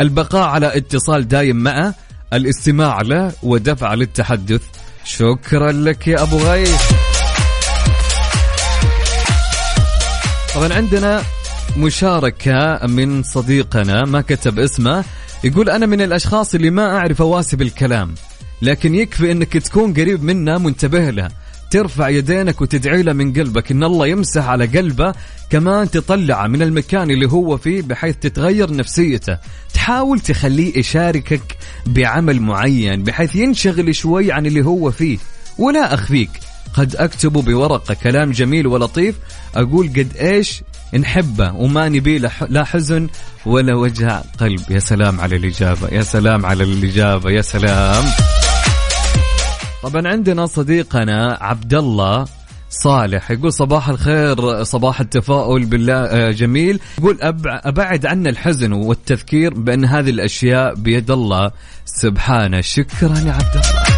[0.00, 1.94] البقاء على اتصال دايم معه.
[2.32, 4.62] الاستماع له ودفع للتحدث.
[5.04, 7.11] شكرا لك يا أبو غيث.
[10.54, 11.22] طبعا عندنا
[11.76, 15.04] مشاركة من صديقنا ما كتب اسمه
[15.44, 18.14] يقول أنا من الأشخاص اللي ما أعرف أواسب الكلام
[18.62, 21.28] لكن يكفي أنك تكون قريب منه منتبه له
[21.70, 25.14] ترفع يدينك وتدعي له من قلبك إن الله يمسح على قلبه
[25.50, 29.38] كمان تطلعه من المكان اللي هو فيه بحيث تتغير نفسيته.
[29.74, 31.56] تحاول تخليه يشاركك
[31.86, 35.18] بعمل معين بحيث ينشغل شوي عن اللي هو فيه
[35.58, 36.30] ولا أخفيك.
[36.74, 39.14] قد أكتب بورقة كلام جميل ولطيف
[39.54, 40.62] أقول قد إيش؟
[40.98, 42.18] نحبه وما نبي
[42.48, 43.08] لا حزن
[43.46, 44.60] ولا وجع قلب.
[44.70, 48.04] يا سلام على الإجابة يا سلام على الإجابة يا سلام.
[49.82, 52.24] طبعا عندنا صديقنا عبد الله
[52.70, 56.80] صالح يقول صباح الخير صباح التفاؤل بالله آه، جميل.
[56.98, 61.50] يقول أبع- أبعد عنا الحزن والتذكير بأن هذه الأشياء بيد الله.
[61.84, 63.91] سبحانه شكرا يا عبد الله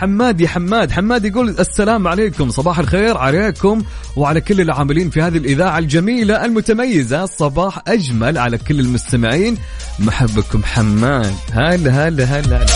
[0.00, 0.90] حماد يا حماد.
[0.90, 2.50] حماد يقول السلام عليكم.
[2.50, 3.82] صباح الخير عليكم
[4.16, 7.26] وعلى كل العاملين في هذه الإذاعة الجميلة المتميزة.
[7.26, 9.56] صباح أجمل على كل المستمعين.
[9.98, 11.34] محبكم حماد.
[11.52, 12.66] هلا هلا هلا هلا.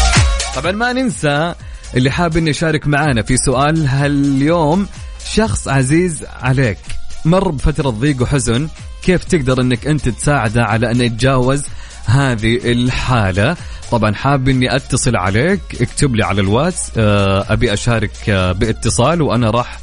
[0.57, 1.55] طبعا ما ننسى
[1.97, 4.87] اللي حاب إنه يشارك معنا في سؤال هاليوم.
[5.33, 6.79] شخص عزيز عليك.
[7.25, 8.68] مر بفترة ضيق وحزن.
[9.03, 11.62] كيف تقدر إنك أنت تساعده على انه يتجاوز
[12.07, 13.57] هذه الحالة؟
[13.91, 15.61] طبعا حاب إني أتصل عليك.
[15.80, 19.78] اكتب لي على الواتس آه، أبي أشارك آه، باتصال وأنا راح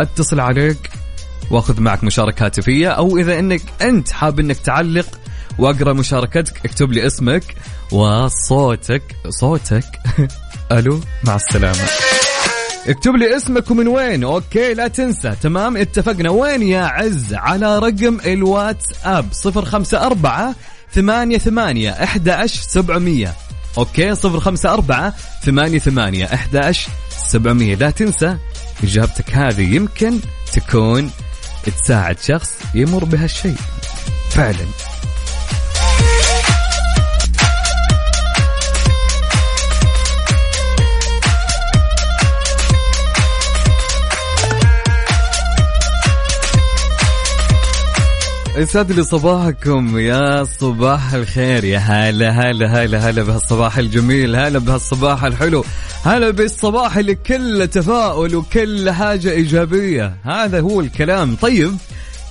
[0.00, 0.90] أتصل عليك
[1.50, 2.88] وأخذ معك مشاركة هاتفية.
[2.88, 5.06] أو إذا إنك أنت حاب إنك تعلق
[5.58, 7.42] وأقرأ مشاركتك اكتب لي اسمك
[7.92, 9.02] وصوتك.
[9.28, 9.84] صوتك؟
[10.72, 11.84] ألو مع السلامة.
[12.88, 15.32] اكتب لي اسمك ومن وين؟ okay لا تنسى.
[15.42, 16.30] تمام اتفقنا.
[16.30, 20.54] وين يا عز؟ على رقم الواتس اب صفر خمسة أربعة
[20.94, 23.34] ثمانية ثمانية إحدى عشر سبعمية.
[23.78, 25.14] okay صفر خمسة أربعة
[25.44, 26.90] ثمانية ثمانية إحدى عشر
[27.28, 27.74] سبعمية.
[27.74, 28.36] لا تنسى
[28.82, 30.20] إجابتك هذه يمكن
[30.52, 31.10] تكون
[31.64, 33.56] تساعد شخص يمر بهالشيء.
[34.30, 34.66] فعلا.
[48.60, 49.98] يسعد لي صباحكم.
[49.98, 55.64] يا صباح الخير يا هلا هلا هلا هلا بهالصباح الجميل هلا بهالصباح الحلو
[56.04, 60.16] هلا بالصباح اللي كله تفاؤل وكل حاجة إيجابية.
[60.24, 61.36] هذا هو الكلام.
[61.36, 61.76] طيب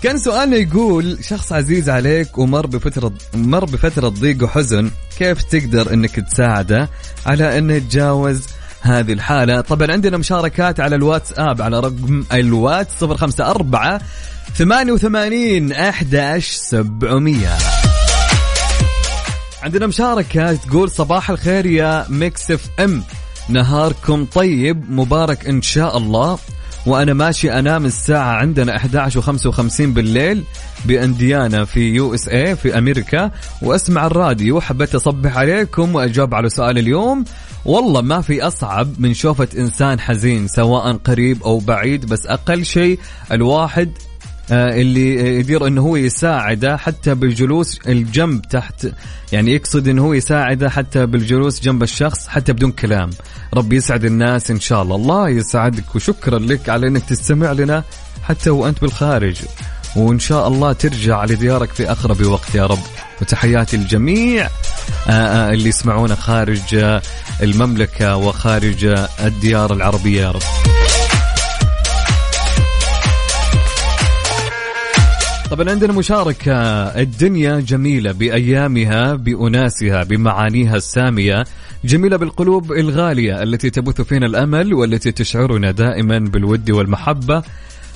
[0.03, 6.15] كان سؤالنا يقول شخص عزيز عليك ومر بفترة مر بفترة ضيق وحزن كيف تقدر إنك
[6.15, 6.89] تساعده
[7.25, 8.47] على انه يتجاوز
[8.82, 13.99] هذه الحالة؟ طبعا عندنا مشاركات على الواتساب على رقم الواتس 054
[14.58, 17.58] 88 11 700
[19.64, 23.04] عندنا مشاركة تقول صباح الخير يا ميكس اف ام.
[23.50, 26.38] نهاركم طيب مبارك إن شاء الله.
[26.86, 30.43] وأنا ماشي أنام الساعة عندنا 11 و55 بالليل
[30.86, 33.32] ب Indiana في USA في أمريكا.
[33.62, 37.26] وأسمع الراديو حبيت أصبح عليكم وأجاوب على سؤال اليوم.
[37.66, 43.00] والله ما في أصعب من شوفة إنسان حزين سواء قريب أو بعيد بس أقل شيء
[43.32, 43.91] الواحد
[44.52, 48.88] اللي يقدر إنه هو يساعده حتى بالجلوس الجنب تحت
[49.32, 53.10] يعني يقصد إنه هو يساعده حتى بالجلوس جنب الشخص حتى بدون كلام.
[53.54, 54.95] ربي يسعد الناس إن شاء الله.
[54.95, 57.84] الله يسعدك وشكرا لك على إنك تستمع لنا
[58.24, 59.36] حتى وأنت بالخارج.
[59.95, 62.80] وإن شاء الله ترجع لديارك في أقرب وقت يا رب.
[63.22, 64.45] وتحياتي الجميع
[65.08, 67.02] آه، آه، اللي يسمعونا خارج آه،
[67.41, 70.41] المملكة وخارج آه، الديار العربية يا رب.
[75.52, 76.54] طبعا عندنا مشاركة.
[77.02, 81.43] الدنيا جميلة بأيامها بأناسها بمعانيها السامية.
[81.86, 87.43] جميلة بالقلوب الغالية التي تبث فينا الأمل والتي تشعرنا دائما بالود والمحبة.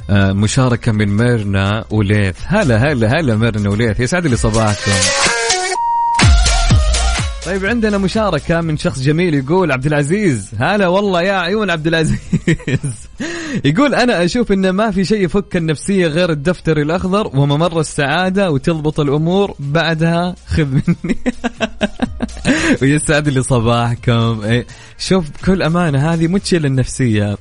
[0.09, 2.35] آه، مشاركة من ميرنا وليث.
[2.45, 3.99] هلا هلا هلا ميرنا وليث.
[3.99, 5.32] يسعد لي صباحكم.
[7.45, 10.49] طيب عندنا مشاركة من شخص جميل يقول عبد العزيز.
[10.57, 12.19] هلا والله يا عيون عبد العزيز.
[13.65, 18.99] يقول أنا أشوف إن ما في شيء يفك النفسية غير الدفتر الأخضر وممر السعادة وتضبط
[18.99, 20.35] الأمور بعدها.
[20.47, 21.17] خذ مني.
[22.81, 24.41] ويسعد لي صباحكم.
[24.43, 24.65] إيه،
[24.97, 27.37] شوف بكل أمانة هذه مو تشيل النفسية.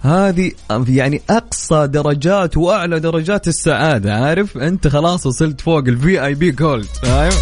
[0.00, 0.52] هذه
[0.88, 7.32] يعني أقصى درجات وأعلى درجات السعادة عارف؟ أنت خلاص وصلت فوق ال VIP Gold فاهم؟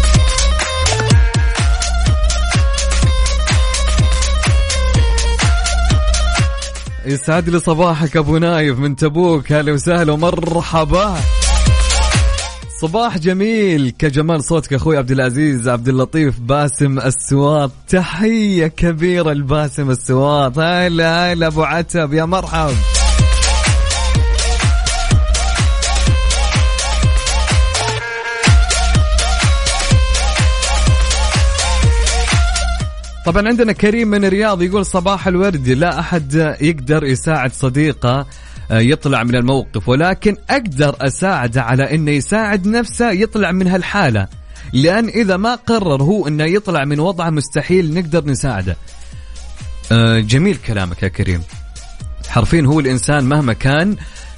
[7.07, 9.51] يسعد لي صباحك أبو نايف من تبوك.
[9.51, 11.15] هلا وسهلا ومرحبا.
[12.81, 13.93] صباح جميل.
[13.99, 21.47] كجمال صوتك أخوي عبد العزيز عبد اللطيف باسم السواط تحية كبيرة لباسم السواط هلا هلا
[21.47, 22.96] أبو عتب يا مرحب.
[33.27, 38.25] طبعا عندنا كريم من الرياض يقول صباح الورد لا أحد يقدر يساعد صديقه
[38.71, 44.27] آه، يطلع من الموقف ولكن أقدر اساعده على إنه يساعد نفسه يطلع من هالحالة
[44.73, 48.77] لأن إذا ما قرر هو إنه يطلع من وضعه مستحيل نقدر نساعده.
[49.91, 51.41] آه، جميل كلامك يا كريم.
[52.29, 53.95] حرفيا هو الإنسان مهما كان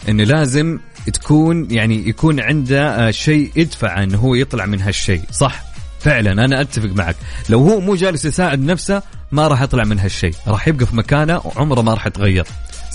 [0.10, 0.80] انه لازم
[1.14, 5.69] تكون يعني يكون عنده آه، شيء يدفع انه هو يطلع من هالشيء صح؟
[6.00, 7.16] فعلا أنا أتفق معك.
[7.50, 10.34] لو هو مو جالس يساعد نفسه ما راح يطلع من هالشيء.
[10.48, 12.48] راح يبقى في مكانه وعمره ما راح يتغير.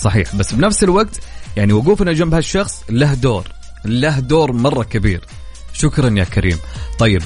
[0.03, 0.37] صحيح.
[0.37, 1.21] بس بنفس الوقت
[1.57, 3.45] يعني وقوفنا جنب هالشخص له دور.
[3.85, 5.21] له دور مرة كبير.
[5.73, 6.59] شكرا يا كريم.
[6.99, 7.23] طيب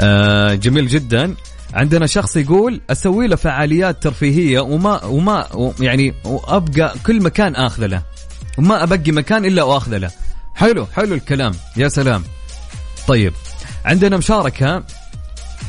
[0.00, 1.34] آه جميل جدا.
[1.74, 5.46] عندنا شخص يقول أسوي له فعاليات ترفيهية وما وما
[5.80, 8.02] يعني وابقى كل مكان اخذ له.
[8.58, 10.10] وما أبقي مكان إلا واخذ له.
[10.54, 11.52] حلو حلو الكلام.
[11.76, 12.24] يا سلام.
[13.08, 13.32] طيب
[13.84, 14.84] عندنا مشاركة.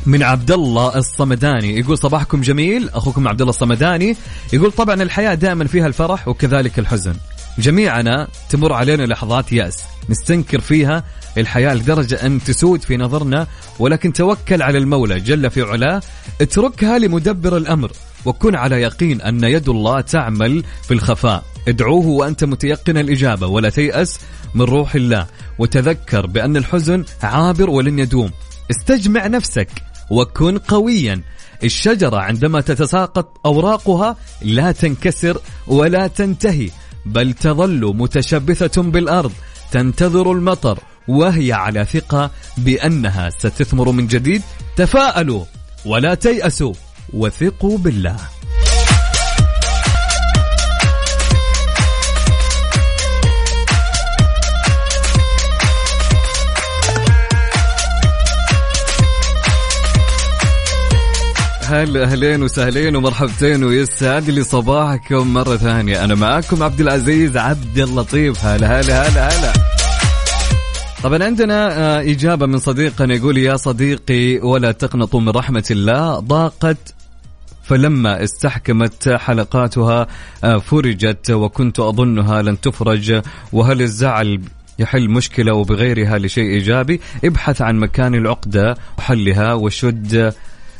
[0.06, 1.78] من عبد الله الصمداني.
[1.78, 4.16] يقول صباحكم جميل أخوكم عبد الله الصمداني.
[4.52, 7.14] يقول طبعا الحياة دائما فيها الفرح وكذلك الحزن.
[7.58, 9.82] جميعنا تمر علينا لحظات يأس.
[10.08, 11.04] نستنكر فيها
[11.38, 13.46] الحياة لدرجة أن تسود في نظرنا
[13.78, 16.02] ولكن توكل على المولى جل في علاه.
[16.40, 17.92] اتركها لمدبر الأمر
[18.24, 21.44] وكن على يقين أن يد الله تعمل في الخفاء.
[21.68, 24.20] ادعوه وأنت متيقن الإجابة ولا تيأس
[24.54, 25.26] من روح الله.
[25.58, 28.30] وتذكر بأن الحزن عابر ولن يدوم.
[28.70, 29.68] استجمع نفسك.
[30.12, 31.22] وكن قويا.
[31.64, 36.70] الشجرة عندما تتساقط أوراقها لا تنكسر ولا تنتهي
[37.06, 39.32] بل تظل متشبثة بالأرض
[39.72, 44.42] تنتظر المطر وهي على ثقة بأنها ستثمر من جديد.
[44.76, 45.44] تفاءلوا
[45.86, 46.74] ولا تيأسوا
[47.12, 48.16] وثقوا بالله.
[61.72, 66.04] هلا أهلين وسهلين ومرحبتين ويسعد لي صباحكم مرة ثانية.
[66.04, 68.44] أنا معاكم عبد العزيز عبد اللطيف.
[68.44, 69.52] هلا هلا هلا هلا.
[71.02, 76.18] طبعا عندنا آه، إجابة من صديقنا يقول يا صديقي ولا تقنطوا من رحمة الله.
[76.18, 76.94] ضاقت
[77.62, 80.06] فلما استحكمت حلقاتها
[80.44, 83.22] آه، فرجت وكنت أظنها لن تفرج.
[83.52, 84.40] وهل الزعل
[84.78, 90.32] يحل مشكلة وبغيرها لشيء إيجابي؟ ابحث عن مكان العقدة وحلها وشد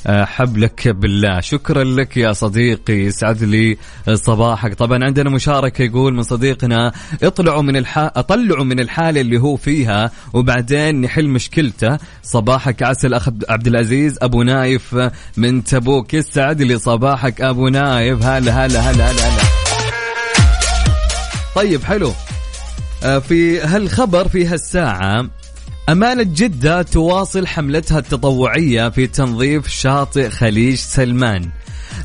[0.07, 1.41] حبلك بالله.
[1.41, 2.93] شكرا لك يا صديقي.
[2.93, 3.77] يسعد لي
[4.15, 4.75] صباحك.
[4.75, 6.93] طبعا عندنا مشاركة يقول من صديقنا
[7.23, 7.99] اطلعوا من الح...
[7.99, 11.99] أطلعوا من الحالة اللي هو فيها وبعدين نحل مشكلته.
[12.23, 14.97] صباحك عسل أخ عبد العزيز أبو نايف
[15.37, 16.15] من تبوك.
[16.15, 18.23] يسعد لي صباحك أبو نايف.
[18.23, 19.43] هلا هلا هلا هلا, هلا.
[21.55, 22.13] طيب حلو.
[23.05, 25.31] آه، في هالخبر في هالساعة
[25.89, 31.51] أمانة جدة تواصل حملتها التطوعية في تنظيف شاطئ خليج سلمان.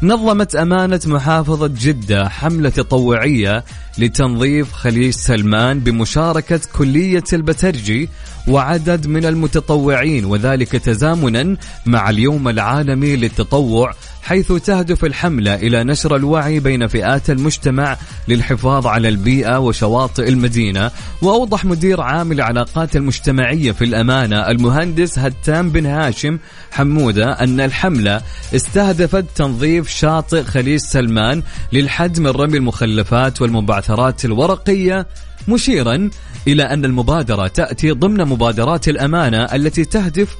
[0.04, 3.64] نظمت أمانة محافظة جدة حملة تطوعية
[3.98, 8.10] لتنظيف خليج سلمان بمشاركة كلية البترجي
[8.48, 13.93] وعدد من المتطوعين وذلك تزامنا مع اليوم العالمي للتطوع
[14.28, 20.91] حيث تهدف الحملة إلى نشر الوعي بين فئات المجتمع للحفاظ على البيئة وشواطئ المدينة.
[21.22, 26.39] وأوضح مدير عام العلاقات المجتمعية في الأمانة المهندس هتام بن هاشم
[26.72, 28.22] حمودة أن الحملة
[28.56, 31.43] استهدفت تنظيف شاطئ خليج سلمان
[31.74, 35.08] للحد من رمي المخلفات والمبعثرات الورقية
[35.48, 36.10] مشيرا
[36.48, 40.36] إلى أن المبادرة تأتي ضمن مبادرات الأمانة التي تهدف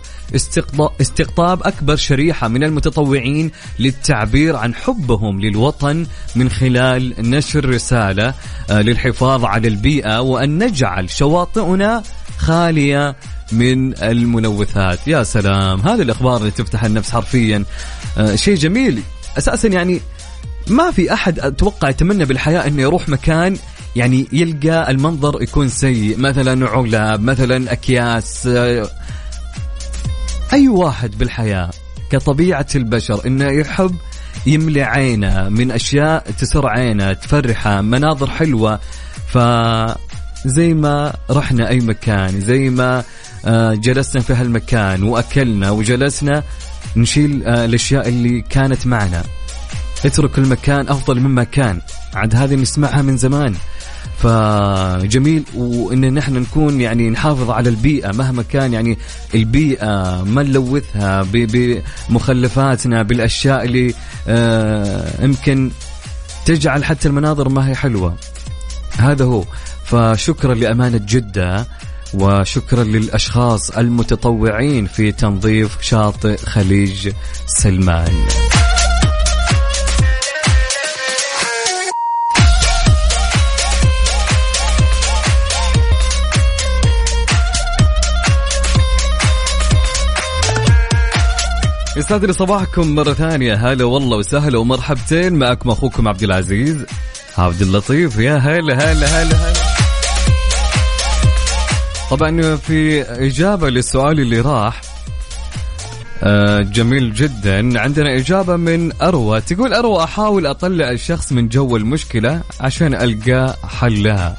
[1.02, 6.06] استقطاب أكبر شريحة من المتطوعين للتعبير عن حبهم للوطن
[6.36, 8.34] من خلال نشر رسالة
[8.70, 12.04] آه، للحفاظ على البيئة وأن نجعل شواطئنا
[12.38, 13.16] خالية
[13.52, 15.00] من الملوثات.
[15.08, 15.82] يا سلام.
[15.82, 17.64] هذه الأخبار اللي تفتح النفس حرفيا.
[18.18, 19.02] آه، شيء جميل.
[19.38, 20.02] أساسا يعني
[20.68, 23.58] ما في أحد أتوقع يتمنى بالحياة أنه يروح مكان
[23.98, 28.48] يعني يلقى المنظر يكون سيء مثلا علب مثلا أكياس.
[30.54, 31.70] أي واحد بالحياة
[32.12, 33.96] كطبيعة البشر إنه يحب
[34.46, 38.80] يملي عينه من أشياء تسر عينه تفرحه مناظر حلوة.
[39.28, 39.38] ف
[40.46, 43.04] زي ما رحنا أي مكان زي ما
[43.46, 46.44] آه، جلسنا في هالمكان وأكلنا وجلسنا
[46.96, 49.24] نشيل آه، الأشياء اللي كانت معنا.
[50.06, 51.82] اترك المكان أفضل مما كان.
[52.14, 53.56] عاد هذه نسمعها من زمان.
[54.18, 55.44] فجميل.
[55.56, 58.98] وإن نحن نكون يعني نحافظ على البيئة مهما كان يعني
[59.36, 63.94] البيئة ما نلوثها بمخلفاتنا بالأشياء اللي
[64.28, 65.72] آه يمكن
[66.46, 68.16] تجعل حتى المناظر ما هي حلوة.
[68.98, 69.44] هذا هو.
[69.86, 71.68] فشكرا لأمانة جدة
[72.14, 77.12] وشكرا للأشخاص المتطوعين في تنظيف شاطئ خليج
[77.46, 78.14] سلمان.
[91.98, 93.54] يسعد لي صباحكم مرة ثانية.
[93.54, 95.34] هلا والله وسهلا ومرحبتين.
[95.34, 96.86] معكم أخوكم عبد العزيز.
[97.38, 98.18] عبد اللطيف.
[98.18, 99.54] يا هلا هلا هلا هلا.
[102.12, 104.82] طبعا في إجابة للسؤال اللي راح
[106.24, 107.80] آه جميل جدا.
[107.80, 109.42] عندنا إجابة من أروى.
[109.42, 114.38] تقول أروى أحاول أطلع الشخص من جو المشكلة عشان ألقى حل لها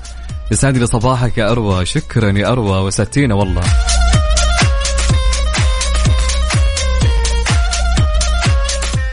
[0.50, 1.86] يسعد لي صباحك يا أروى.
[1.86, 2.78] شكرا يا أروى.
[2.78, 3.62] وستينا والله.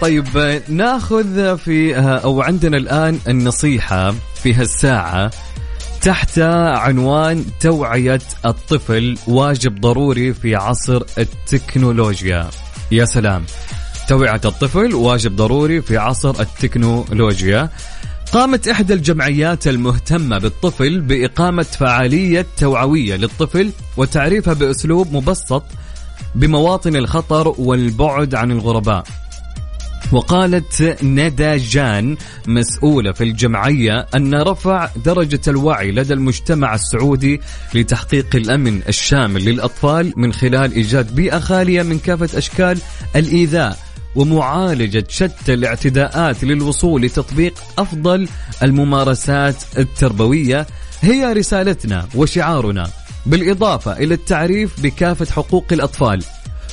[0.01, 5.31] طيب ناخذ في أو عندنا الآن النصيحة في هالساعة
[6.01, 12.49] تحت عنوان توعية الطفل واجب ضروري في عصر التكنولوجيا.
[12.91, 13.45] يا سلام.
[14.07, 17.69] توعية الطفل واجب ضروري في عصر التكنولوجيا.
[18.31, 25.63] قامت إحدى الجمعيات المهتمة بالطفل بإقامة فعالية توعوية للطفل وتعريفها بأسلوب مبسط
[26.35, 29.03] بمواطن الخطر والبعد عن الغرباء.
[30.11, 37.41] وقالت ندى جان مسؤولة في الجمعية أن رفع درجة الوعي لدى المجتمع السعودي
[37.73, 42.77] لتحقيق الأمن الشامل للأطفال من خلال إيجاد بيئة خالية من كافة أشكال
[43.15, 43.77] الإيذاء
[44.15, 48.27] ومعالجة شتى الاعتداءات للوصول لتطبيق أفضل
[48.63, 50.67] الممارسات التربوية.
[51.01, 52.89] هي رسالتنا وشعارنا
[53.25, 56.23] بالإضافة إلى التعريف بكافة حقوق الأطفال.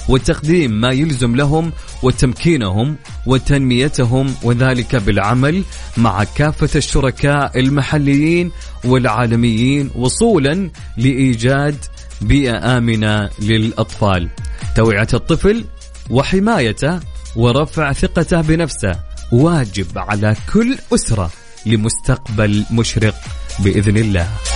[0.09, 1.73] وتقديم ما يلزم لهم
[2.03, 2.97] وتمكينهم
[3.27, 5.65] وتنميتهم وذلك بالعمل
[5.97, 8.51] مع كافة الشركاء المحليين
[8.85, 11.77] والعالميين وصولا لإيجاد
[12.21, 14.29] بيئة آمنة للأطفال.
[14.77, 15.65] توعية الطفل
[16.11, 17.01] وحمايته
[17.37, 19.01] ورفع ثقته بنفسه
[19.33, 21.31] واجب على كل أسرة
[21.67, 23.15] لمستقبل مشرق
[23.59, 24.52] بإذن الله.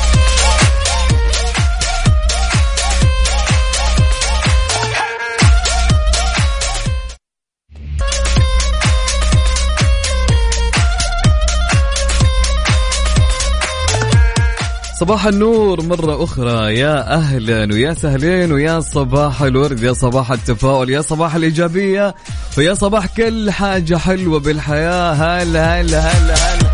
[15.00, 16.78] صباح النور مرة أخرى.
[16.78, 22.14] يا أهلا ويا سهلين ويا صباح الورد يا صباح التفاؤل يا صباح الإيجابية
[22.58, 25.12] ويا صباح كل حاجة حلوة بالحياة.
[25.12, 26.70] هلا هلا هلا هلا.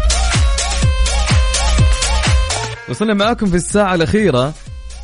[2.88, 4.52] وصلنا معاكم في الساعة الأخيرة.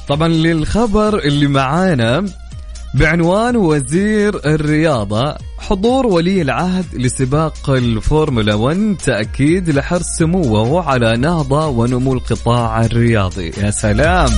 [0.08, 2.24] طبعا للخبر اللي معانا
[2.94, 12.12] بعنوان وزير الرياضة حضور ولي العهد لسباق الفورمولا 1 تأكيد لحرص سموه على نهضة ونمو
[12.12, 13.52] القطاع الرياضي.
[13.58, 14.30] يا سلام.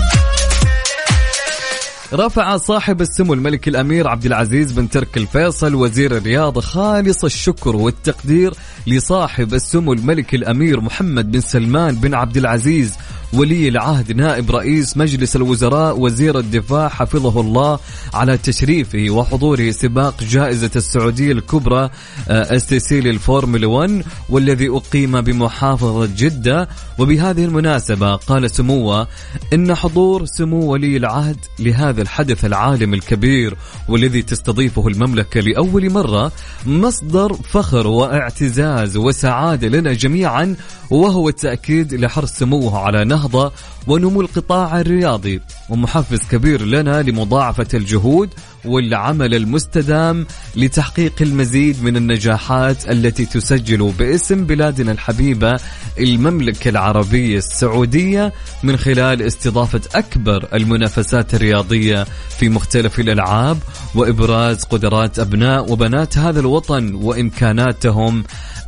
[2.13, 8.55] رفع صاحب السمو الملك الأمير عبد العزيز بن تركي الفيصل وزير الرياضه خالص الشكر والتقدير
[8.87, 12.95] لصاحب السمو الملك الأمير محمد بن سلمان بن عبد العزيز
[13.33, 17.79] ولي العهد نائب رئيس مجلس الوزراء وزير الدفاع حفظه الله
[18.15, 21.91] على تشريفه وحضوره سباق جائزة السعودية الكبرى
[22.29, 26.69] STC للفورمولا 1 والذي أقيم بمحافظة جدة.
[26.99, 29.09] وبهذه المناسبة قال سموه
[29.53, 33.57] إن حضور سمو ولي العهد لهذا الحدث العالمي الكبير
[33.89, 36.33] والذي تستضيفه المملكة لأول مرة
[36.67, 40.57] مصدر فخر واعتزاز وسعادة لنا جميعا
[40.91, 43.53] وهو التأكيد لحرص سموه على نهضة
[43.87, 48.31] ونمو القطاع الرياضي ومحفز كبير لنا لمضاعفة الجهود
[48.65, 55.61] والعمل المستدام لتحقيق المزيد من النجاحات التي تسجل باسم بلادنا الحبيبة
[55.99, 62.07] المملكة العربية السعودية من خلال استضافة أكبر المنافسات الرياضية
[62.39, 63.59] في مختلف الألعاب
[63.95, 68.25] وإبراز قدرات أبناء وبنات هذا الوطن وإمكاناتهم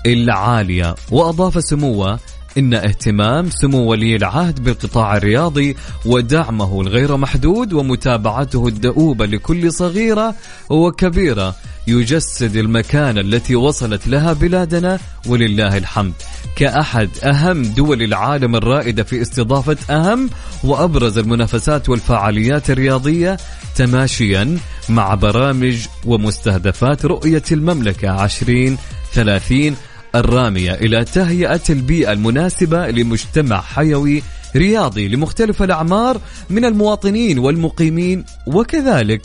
[0.06, 0.94] العالية.
[1.10, 2.18] وأضاف سموة
[2.58, 5.76] إن اهتمام سمو ولي العهد بالقطاع الرياضي
[6.06, 10.34] ودعمه الغير محدود ومتابعته الدؤوبة لكل صغيرة
[10.70, 11.54] وكبيرة
[11.86, 16.12] يجسد المكانة التي وصلت لها بلادنا ولله الحمد.
[16.56, 20.30] كأحد أهم دول العالم الرائدة في استضافة أهم
[20.64, 23.36] وأبرز المنافسات والفعاليات الرياضية
[23.76, 29.76] تماشيا مع برامج ومستهدفات رؤية المملكة 2030
[30.14, 34.22] الرامية إلى تهيئة البيئة المناسبة لمجتمع حيوي
[34.56, 39.22] رياضي لمختلف الأعمار من المواطنين والمقيمين وكذلك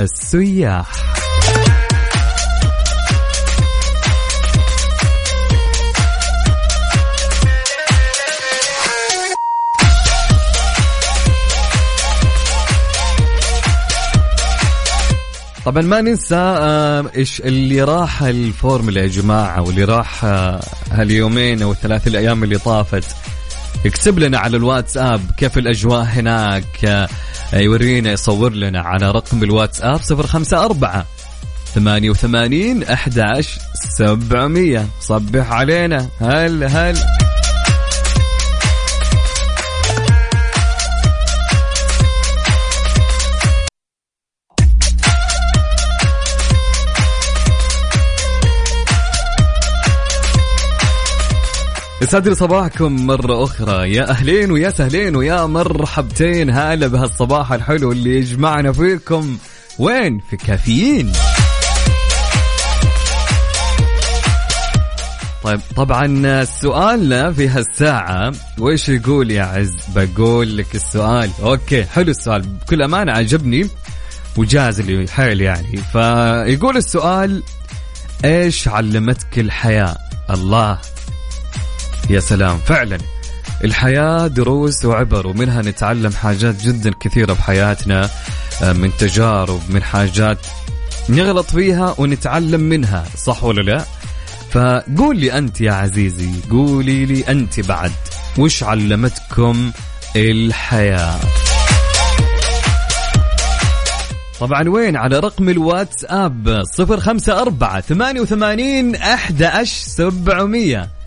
[0.00, 1.27] السياح.
[15.68, 16.36] طبعا ما ننسى
[17.16, 20.60] إيش اللي راح الفورمولا يا جماعة واللي راح آه،
[20.90, 23.04] هاليومين أو الثلاث الأيام اللي طافت.
[23.86, 27.08] اكتب لنا على الواتساب كيف الأجواء هناك آه،
[27.52, 31.04] يورينا يصور لنا على رقم الواتساب 054
[31.74, 33.60] 88 11
[33.96, 36.98] 700 صبح علينا هل هل.
[52.02, 53.94] يسعد صباحكم مرة أخرى.
[53.94, 56.50] يا أهلين ويا سهلين ويا مرحبتين.
[56.50, 59.38] هلا بهالصباح الحلو اللي يجمعنا فيكم.
[59.78, 61.12] وين؟ في كافيين.
[65.42, 71.30] طيب طبعا سؤالنا في هالساعة وش يقول يا عز؟ بقول لك السؤال.
[71.42, 72.42] أوكي حلو السؤال.
[72.42, 73.68] بكل أمانة عجبني
[74.36, 75.76] وجاز لي حيل يعني.
[75.92, 77.42] فيقول السؤال
[78.24, 79.96] إيش علمتك الحياة؟
[80.30, 80.78] الله.
[82.10, 82.58] يا سلام.
[82.58, 82.98] فعلا.
[83.64, 88.10] الحياة دروس وعبر ومنها نتعلم حاجات جدا كثيرة بحياتنا
[88.62, 90.38] آه، من تجارب من حاجات
[91.08, 93.04] نغلط فيها ونتعلم منها.
[93.16, 93.84] صح ولا لا؟
[94.50, 97.92] فقول لي أنت يا عزيزي قولي لي أنت بعد
[98.38, 99.72] وش علمتكم
[100.16, 101.18] الحياة؟
[104.40, 110.97] طبعا وين؟ على رقم الواتساب صفر خمسة أربعة ثمانية وثمانين أحد سبعمية.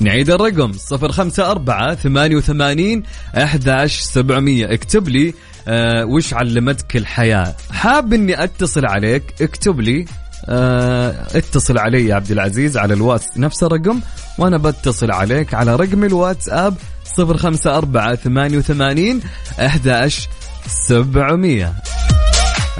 [0.00, 3.02] نعيد الرقم صفر خمسة أربعة ثمانية وثمانين
[3.36, 4.74] أحد سبعمية.
[4.74, 5.34] اكتب لي
[5.68, 10.04] آه وش علمتك الحياة؟ حاب إني أتصل عليك اكتب لي
[10.48, 14.00] آه اتصل علي يا عبد العزيز على الواتس نفس الرقم
[14.38, 16.74] وأنا بتصل عليك على رقم الواتساب
[17.16, 19.20] صفر خمسة أربعة ثمانية وثمانين
[19.60, 19.88] أحد
[20.66, 21.72] سبعمية.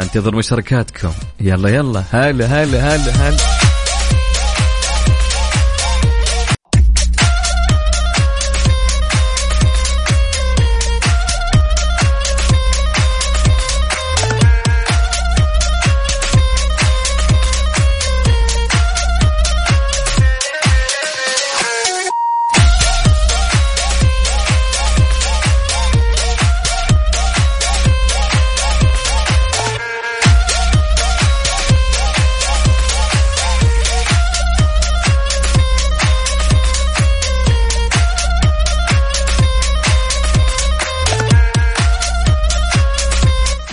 [0.02, 1.12] أنتظر مشاركاتكم.
[1.40, 3.69] يلا يلا هلا هلا هلا هلا.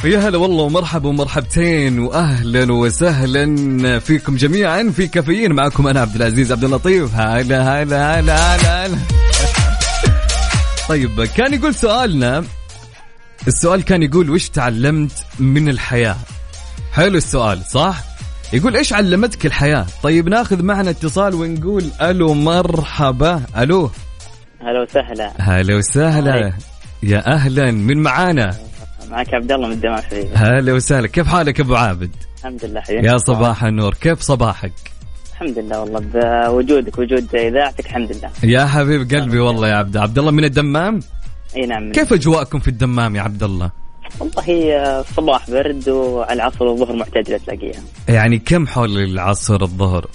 [0.08, 6.52] يا هلا والله ومرحبا ومرحبتين واهلا وسهلا فيكم جميعا في كافيين معكم أنا عبد العزيز
[6.52, 7.16] عبد اللطيف.
[7.16, 8.98] هلا هلا هلا هلا, هلا.
[10.90, 12.44] طيب كان يقول سؤالنا.
[13.48, 16.16] السؤال كان يقول وش تعلمت من الحياة؟
[16.94, 18.04] حلو السؤال صح؟
[18.54, 23.44] يقول إيش علمتك الحياة؟ طيب ناخذ معنا اتصال ونقول ألو مرحبا.
[23.58, 23.92] ألو.
[24.62, 25.34] هلا وسهلا.
[25.40, 26.54] هلا وسهلا.
[27.04, 28.67] يا أهلا من معانا؟
[29.12, 30.30] معك عبد الله من الدمام حبيبي.
[30.34, 31.08] هلا وسهلا.
[31.08, 33.08] كيف حالك أبو عابد؟ الحمد لله حبيبي.
[33.08, 33.94] يا صباح النور.
[33.94, 34.74] كيف صباحك؟
[35.32, 38.30] الحمد لله والله بوجودك وجود إذاعتك الحمد لله.
[38.44, 39.98] يا حبيب قلبي والله يا عبد.
[39.98, 41.00] عبد الله من الدمام؟
[41.56, 41.92] إي نعم.
[41.92, 43.72] كيف أجواءكم في الدمام يا عبد الله؟
[44.20, 47.82] والله آه، الصباح برد وعلى العصر والظهر معتدله تلاقيها.
[48.10, 50.08] يعني كم حول العصر الظهر؟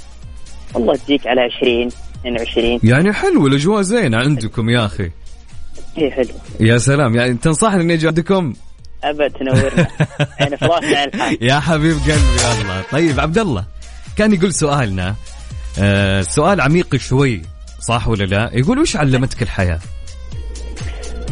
[0.75, 1.89] والله تجيك على 20
[2.21, 5.11] 22 يعني حلو الأجواء زينة عندكم يا أخي.
[5.97, 7.15] هي حلوة يا سلام.
[7.15, 8.53] يعني تنصحني إني أجي عندكم؟
[9.05, 9.89] أبد تنورنا.
[10.41, 13.65] يعني في راسنا على الحال يا حبيب قلبي الله طيب عبد الله
[14.17, 15.15] كان يقول سؤالنا
[15.79, 17.43] آه سؤال عميق شوي
[17.81, 19.79] صح ولا لا؟ يقول وش علمتك الحياة؟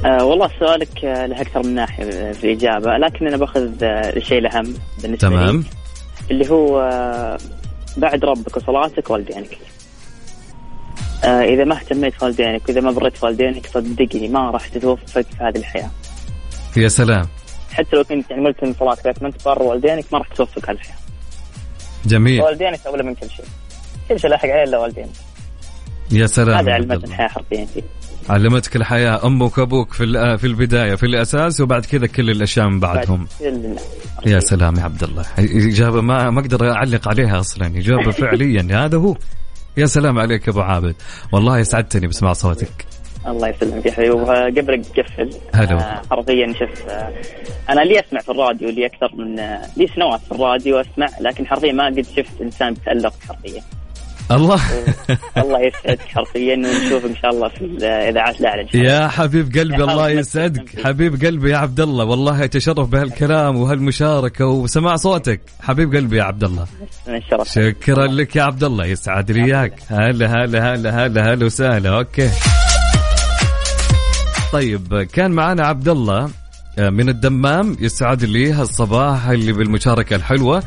[0.04, 4.38] آه والله سؤالك آه، له أكثر من ناحية في الاجابه لكن أنا بأخذ آه، الشيء
[4.38, 5.56] الأهم بالنسبة تمام.
[5.56, 5.64] لي
[6.30, 7.38] اللي هو آه،
[7.96, 9.58] بعد ربك وصلاتك والدينك
[11.24, 15.58] آه إذا ما اهتميت والدينك وإذا ما بريت والدينك صدقني ما راح تتوفق في هذه
[15.58, 15.90] الحياة.
[16.76, 17.26] يا سلام.
[17.72, 20.76] حتى لو كنت يعني ملتزم صلاتك لكن ما أنت بر والدينك ما راح تتوفق هذه
[20.76, 20.96] الحياة
[22.06, 22.40] جميل.
[22.42, 23.44] والدينك اولى من كل شيء.
[24.08, 25.08] كل شيء لاحق عليه إلا والدينك.
[26.12, 26.58] يا سلام.
[26.58, 27.06] هذا علمتني الله.
[27.08, 27.66] الحياة حرفيا.
[28.28, 29.26] علمتك الحياة.
[29.26, 30.04] أمك وابوك في
[30.38, 33.26] في البداية في الأساس وبعد كذا كل الأشياء من بعدهم.
[34.26, 35.26] يا سلام يا عبد الله.
[35.38, 37.66] إجابة ما ما أقدر أعلق عليها أصلا.
[37.66, 38.84] إجابة فعليا.
[38.84, 39.16] هذا هو.
[39.76, 40.94] يا سلام عليك أبو عابد.
[41.32, 42.86] والله سعدتني بسمع صوتك.
[43.26, 44.10] الله يسلمك يا حبيبي.
[44.10, 47.12] وقبل قفل هلا آه، حرفيا شوف آه،
[47.70, 51.46] أنا لي أسمع في الراديو لي أكثر من آه، لي سنوات في الراديو أسمع لكن
[51.46, 53.62] حرفيا ما قد شفت إنسان بتالق حرفيا.
[54.30, 54.60] الله.
[55.44, 60.10] الله يسعدك حرفيا ونشوف إن شاء الله في الاذاعات الاعلى يا حبيب قلبي الله.
[60.10, 60.80] يسعدك.
[60.84, 65.40] حبيب قلبي يا عبد الله والله أتشرف بهالكلام وهالمشاركة وسماع صوتك.
[65.60, 66.66] حبيب قلبي يا عبد الله.
[67.44, 69.72] شكرا لك يا عبد الله يسعد لي إياك.
[69.88, 71.90] هلا هلا هلا هلا هلا وسهلا.
[71.98, 72.30] أوكي.
[74.52, 76.30] طيب كان معنا عبد الله
[76.78, 80.62] آه، من الدمام يسعد لي هالصباح اللي بالمشاركة الحلوة.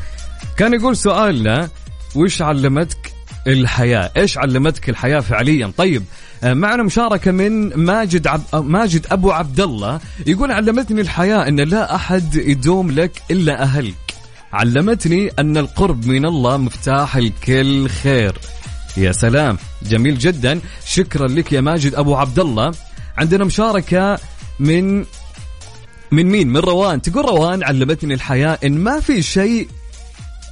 [0.58, 1.70] كان يقول سؤالنا
[2.16, 3.14] وش علمتك
[3.48, 6.04] الحياة؟ إيش علمتك الحياة فعليا؟ طيب
[6.44, 8.42] آه، معنا مشاركة من ماجد عب...
[8.54, 13.96] آه، ماجد أبو عبد الله يقول علمتني الحياة إن لا أحد يدوم لك إلا أهلك.
[14.54, 18.38] علمتني أن القرب من الله مفتاح الكل خير.
[18.98, 20.60] يا سلام جميل جدا.
[20.86, 22.72] شكرا لك يا ماجد أبو عبد الله
[23.18, 24.20] عندنا مشاركة
[24.60, 25.06] من
[26.12, 27.02] من مين؟ من روان.
[27.02, 29.68] تقول روان علمتني الحياة إن ما في شيء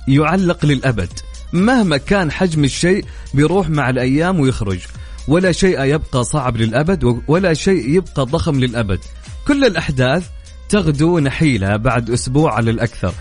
[0.08, 1.10] يعلق للأبد.
[1.54, 4.80] مهما كان حجم الشيء بيروح مع الأيام ويخرج.
[5.28, 9.00] ولا شيء يبقى صعب للأبد ولا شيء يبقى ضخم للأبد.
[9.48, 10.28] كل الأحداث
[10.70, 13.14] تغدو نحيلة بعد أسبوع على الأكثر.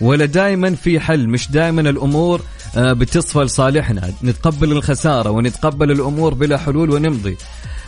[0.00, 2.40] ولا دائما في حل مش دائما الأمور
[2.76, 7.36] آه، بتصفى لصالحنا نتقبل الخسارة ونتقبل الأمور بلا حلول ونمضي.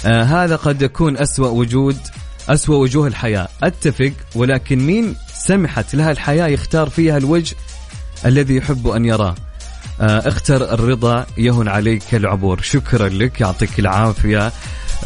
[0.07, 1.97] آه، هذا قد يكون أسوأ وجود
[2.49, 3.49] أسوأ وجوه الحياة.
[3.63, 7.57] أتفق ولكن مين سمحت لها الحياة يختار فيها الوجه
[8.27, 9.35] الذي يحب أن يراه؟
[10.01, 12.63] آه، اختر الرضا يهن عليك العبور.
[12.63, 14.53] شكرا لك يعطيك العافية.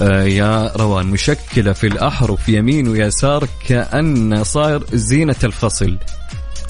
[0.01, 5.99] آه، يا روان مشكلة في الأحرف يمين ويسار كأن صاير زينة الفصل.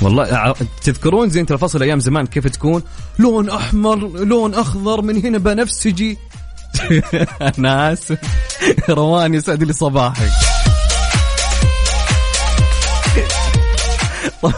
[0.02, 2.82] والله تذكرون زينة الفصل أيام زمان كيف تكون؟
[3.18, 6.18] لون أحمر لون أخضر من هنا بنفسجي.
[7.58, 8.18] أنا اسف
[8.90, 10.30] روان يسعد لي صباحك.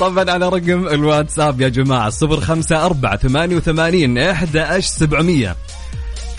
[0.00, 5.56] طبعا على رقم الواتساب يا جماعة صفر خمسة أربعة ثمانية وثمانين إحدى سبعمية.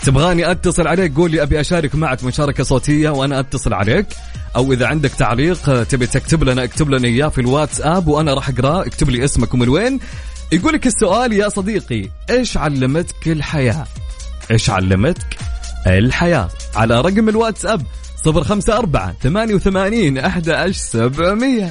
[0.04, 4.06] تبغاني أتصل عليك قول لي أبي أشارك معك مشاركة صوتية وأنا أتصل عليك.
[4.56, 8.86] أو إذا عندك تعليق تبي تكتب لنا اكتب لنا إياه في الواتساب وأنا راح اقراه
[8.86, 10.00] اكتب لي اسمك ومن وين.
[10.54, 13.86] يقول لك السؤال يا صديقي إيش علمتك الحياة؟
[14.50, 15.36] إيش علمتك
[15.86, 17.82] الحياة؟ على رقم الواتساب
[18.26, 21.70] 054 88 11700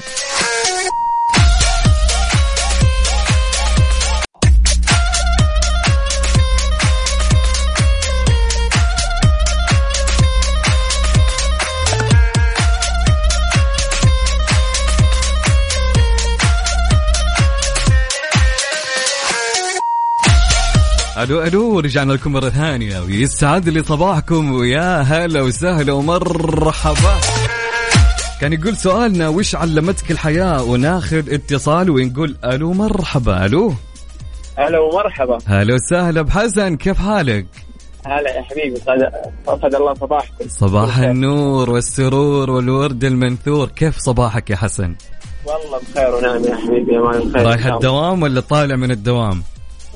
[21.18, 23.00] ألو ألو رجعنا لكم مرة ثانية.
[23.00, 24.52] ويسعد لي صباحكم.
[24.52, 27.20] ويا هلا وسهلا ومرحبا.
[28.42, 33.46] كان يقول سؤالنا وش علمتك الحياة؟ وناخذ اتصال ونقول ألو مرحبا.
[33.46, 33.74] ألو.
[34.58, 36.78] هلا ومرحبا هلا وسهلا بحسن.
[36.78, 37.46] كيف حالك؟
[38.06, 39.12] هلا يا حبيبي سعد
[39.48, 40.48] اسعد الله صباحكم.
[40.48, 43.68] صباح النور والسرور والورد المنثور.
[43.68, 44.96] كيف صباحك يا حسن؟
[45.46, 49.44] والله بخير ونعم يا حبيبي أمان الخير رايح الدوام ولا طالع من الدوام؟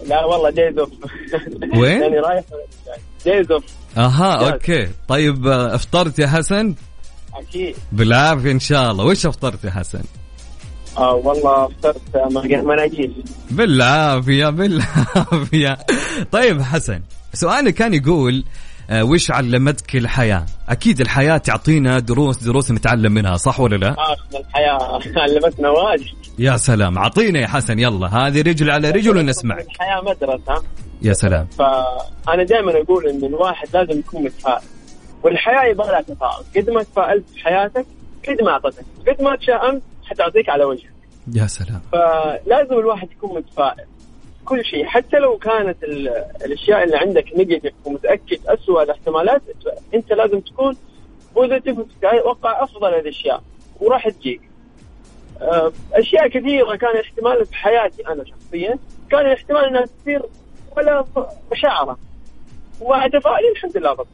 [0.07, 0.89] لا والله day's off
[1.77, 2.43] وين؟ يعني رايح
[3.25, 3.63] day's off
[3.97, 4.51] أها جاهز.
[4.51, 6.75] okay طيب آه، أفطرت يا حسن؟
[7.35, 10.01] أكيد بالعافية إن شاء الله وش أفطرت يا حسن؟
[10.97, 12.01] آه والله فطرت
[12.31, 15.77] مرق- مناجيل بالعافية بالعافية
[16.31, 17.01] طيب حسن
[17.33, 18.47] سؤالي كان يقول آه،
[18.91, 24.99] وش علمتك الحياة؟ أكيد الحياة تعطينا دروس دروس نتعلم منها صح ولا لا؟ آه الحياة
[25.17, 26.15] علمتنا واجد.
[26.39, 30.63] يا سلام أعطينا يا حسن يلا هذه رجل على رجل ونسمعك الحياة مدرسة.
[31.01, 31.47] يا سلام.
[31.47, 34.63] فأنا دائما أقول إن الواحد لازم يكون متفائل.
[35.23, 36.43] والحياة يبغى لها تفاؤل.
[36.55, 37.85] قد ما تفائلت في حياتك
[38.27, 40.93] قد ما اعطتك قد ما تشائمت حتعطيك على وجهك.
[41.35, 41.81] يا سلام.
[41.91, 43.85] فلازم الواحد يكون متفائل.
[44.47, 44.85] كل شيء.
[44.85, 46.07] حتى لو كانت ال-
[46.45, 49.41] الأشياء اللي عندك نيجاتيف ومتأكد اسوء الاحتمالات
[49.93, 50.75] أنت لازم تكون
[51.35, 53.43] بوزيتيف وتتوقع أفضل الأشياء
[53.79, 54.41] وراح تجيك.
[55.41, 58.79] آه، أشياء كثيرة كان احتمال في حياتي أنا شخصيا
[59.11, 60.21] كان الاحتمال إنها تصير
[60.77, 61.05] ولا
[61.51, 61.97] مشاعرة.
[62.81, 64.07] ومع تفاؤلي الحمد لله ضبط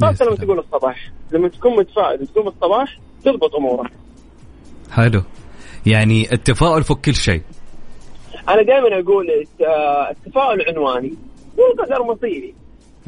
[0.00, 1.10] خاصة لما تقول الصباح.
[1.32, 3.90] لما تكون متفائل وتقوم الصباح تضبط أمورك.
[4.92, 5.22] حلو.
[5.86, 7.42] يعني التفاؤل فوق كل شيء.
[8.48, 9.68] أنا دائما أقول الت-
[10.10, 11.14] التفاؤل عنواني
[11.58, 12.54] والقدر مصيري.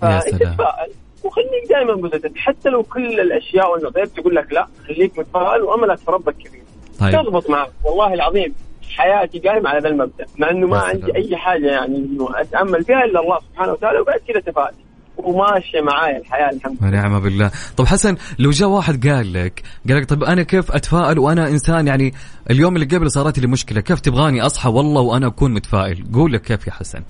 [0.03, 0.55] يا فأنت سلام.
[0.55, 0.91] تفائل
[1.25, 6.11] وخليك دائما positive حتى لو كل الأشياء والنظريات تقول لك لا خليك متفائل وأملك في
[6.11, 6.63] ربك كبير.
[7.01, 7.13] طيب.
[7.13, 7.71] تضبط معك.
[7.85, 8.55] والله العظيم
[8.97, 10.79] حياتي قايمه على ذا المبدأ مع إنه ما.
[10.79, 14.75] عندي أي حاجة يعني إنه أتأمل فيها إلا الله سبحانه وتعالى وبعد كذا تفائل
[15.19, 16.89] وماشية معايا الحياة الحمد لله.
[16.89, 17.51] ونعم بالله.
[17.77, 21.87] طب حسن لو جاء واحد قال لك قال لك طب أنا كيف أتفائل وأنا إنسان
[21.87, 22.15] يعني
[22.51, 26.43] اليوم اللي قبل صارت لي مشكلة كيف تبغاني أصحى والله وأنا أكون متفائل؟ قول لك
[26.43, 27.03] كيف يا حسن.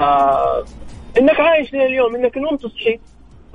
[0.00, 0.64] آه
[1.18, 3.00] إنك عايش لليوم إنك نمت وصحيت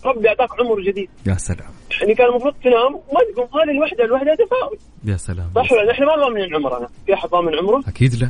[0.05, 1.09] ربي اعطاك عمر جديد.
[1.25, 1.69] يا سلام.
[2.01, 5.51] يعني كان المفروض تنام وما تقوم هذه الوحدة الوحدة تفاؤل يا سلام.
[5.55, 6.87] صح ولا لا؟ إحنا ما ضامنين عمرنا.
[7.05, 8.29] في أحد ضامن عمره؟ أكيد لا.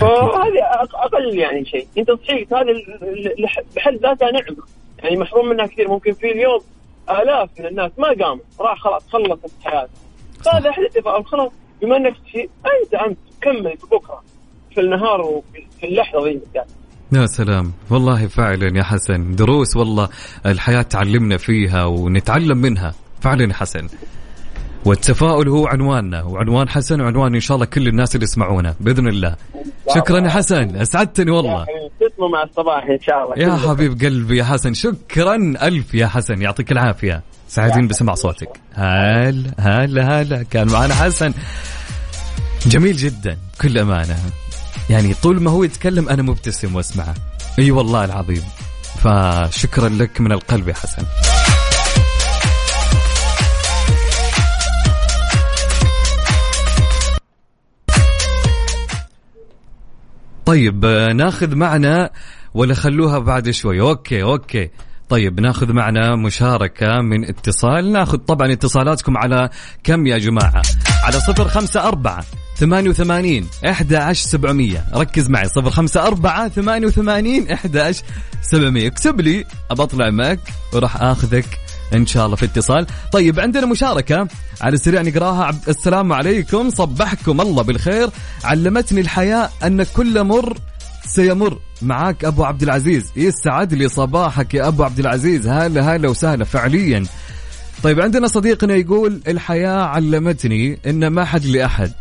[0.00, 0.62] فهذه
[0.94, 1.86] أقل يعني شيء.
[1.98, 2.48] انت صحيت
[3.38, 4.56] لح- بحد ذاتها نعمة.
[4.98, 5.88] يعني محروم منها كثير.
[5.88, 6.60] ممكن في اليوم
[7.10, 8.44] آلاف من الناس ما قاموا.
[8.60, 9.90] راح خلاص خلصت حياته
[10.44, 14.22] فهذا أحد التفاؤل خلاص بما أنك أنت أنت كمل بكرة.
[14.74, 16.66] في النهار وفي في اللحظة ذي بالذات
[17.12, 17.72] يا سلام.
[17.90, 19.30] والله فعلا يا حسن.
[19.34, 20.08] دروس والله.
[20.46, 22.94] الحياة تعلمنا فيها ونتعلم منها.
[23.20, 23.88] فعلا يا حسن.
[24.86, 29.36] والتفاؤل هو عنواننا وعنوان حسن وعنوان إن شاء الله كل الناس اللي يسمعونا بإذن الله.
[29.94, 31.66] شكرا يا حسن أسعدتني والله.
[32.00, 33.34] تسموا مع الصباح إن شاء الله.
[33.38, 33.68] يا.
[33.68, 37.22] حبيب قلبي يا حسن شكرا ألف يا حسن يعطيك العافية.
[37.48, 38.60] سعيدين بسمع صوتك.
[38.74, 40.42] هلا هلا هلا.
[40.42, 41.32] كان معنا حسن.
[42.66, 44.16] جميل جدا بكل أمانة.
[44.90, 47.14] يعني طول ما هو يتكلم أنا مبتسم وأسمعه.
[47.58, 48.42] أي والله العظيم.
[48.82, 51.02] فشكرا لك من القلب يا حسن.
[60.46, 60.84] طيب
[61.14, 62.10] ناخذ معنا
[62.54, 63.80] ولا خلوها بعد شوي.
[63.80, 64.70] okay okay.
[65.08, 67.92] طيب ناخذ معنا مشاركة من اتصال.
[67.92, 69.50] ناخذ طبعا اتصالاتكم على
[69.84, 70.62] كم يا جماعة؟
[71.04, 72.24] على صفر خمسة أربعة
[72.56, 74.84] ثمانية وثمانين إحدى عشر سبعمية.
[74.94, 78.02] ركز معي صفر خمسة أربعة ثمانية وثمانين إحدى عشر
[78.42, 78.86] سبعمية.
[78.86, 80.40] اكتب لي أبي أطلع معك
[80.72, 81.46] وراح آخذك
[81.94, 82.86] إن شاء الله في اتصال.
[83.12, 84.28] طيب عندنا مشاركة.
[84.60, 85.54] على السريع نقراها.
[85.68, 86.70] السلام عليكم.
[86.70, 88.10] صبحكم الله بالخير.
[88.44, 90.58] علمتني الحياة أن كل مر
[91.06, 91.58] سيمر.
[91.82, 93.10] معاك أبو عبد العزيز.
[93.16, 95.46] يسعد لي صباحك يا أبو عبد العزيز.
[95.46, 97.04] هلا هلا وسهلا فعليا.
[97.82, 101.92] طيب عندنا صديقنا يقول الحياة علمتني إن ما حد لأحد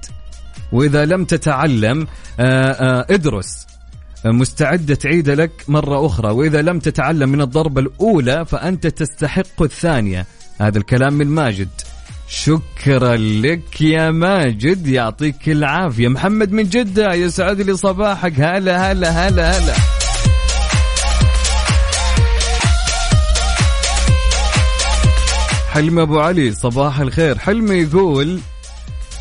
[0.72, 2.08] وإذا لم تتعلم
[2.40, 3.66] آه، آه، ادرس.
[4.26, 6.32] مستعدة تعيد لك مرة أخرى.
[6.32, 10.26] وإذا لم تتعلم من الضربة الأولى فأنت تستحق الثانية.
[10.62, 11.70] هذا الكلام من ماجد.
[12.28, 14.88] شكرا لك يا ماجد.
[14.88, 16.08] يعطيك العافية.
[16.08, 18.40] محمد من جدة يسعد لي صباحك.
[18.40, 19.74] هلا هلا هلا هلا.
[25.72, 27.40] حلمي أبو علي صباح الخير.
[27.40, 28.40] حلمي يقول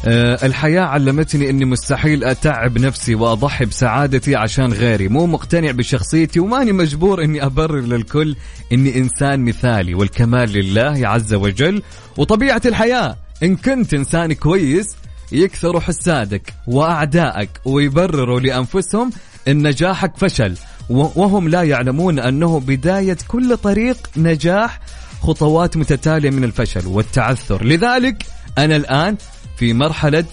[0.07, 7.25] الحياة علمتني إني مستحيل أتعب نفسي وأضحي بسعادتي عشان غيري، مو مقتنع بشخصيتي وماني مجبور
[7.25, 8.37] إني أبرر للكل
[8.73, 11.83] إني إنسان مثالي والكمال لله عز وجل،
[12.17, 13.17] وطبيعة الحياة.
[13.43, 14.97] إن كنت إنسان كويس
[15.33, 19.11] يكثروا حسادك واعدائك ويبرروا لأنفسهم
[19.49, 20.55] إن نجاحك فشل.
[20.91, 24.81] وهم لا يعلمون أنه بداية كل طريق نجاح
[25.23, 28.27] خطوات متتالية من الفشل والتعثر، لذلك
[28.59, 29.17] أنا الآن
[29.57, 30.25] في مرحلة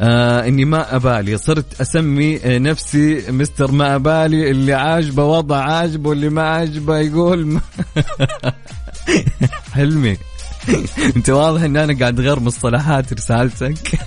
[0.00, 1.38] آه إني ما أبالي.
[1.38, 7.46] صرت أسمي آه، نفسي مستر ما أبالي اللي عاجبه وضع عاجبه اللي ما عاجبه يقول
[7.46, 7.60] ما.
[9.74, 10.16] حلمي.
[11.16, 13.98] أنت واضح إن أنا قاعد غير مصطلحات رسالتك.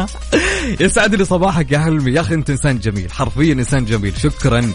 [0.80, 2.12] يسعد لي صباحك يا حلمي.
[2.12, 3.12] يا أخي أنت إنسان جميل.
[3.12, 4.16] حرفيا إنسان جميل.
[4.16, 4.72] شكرا.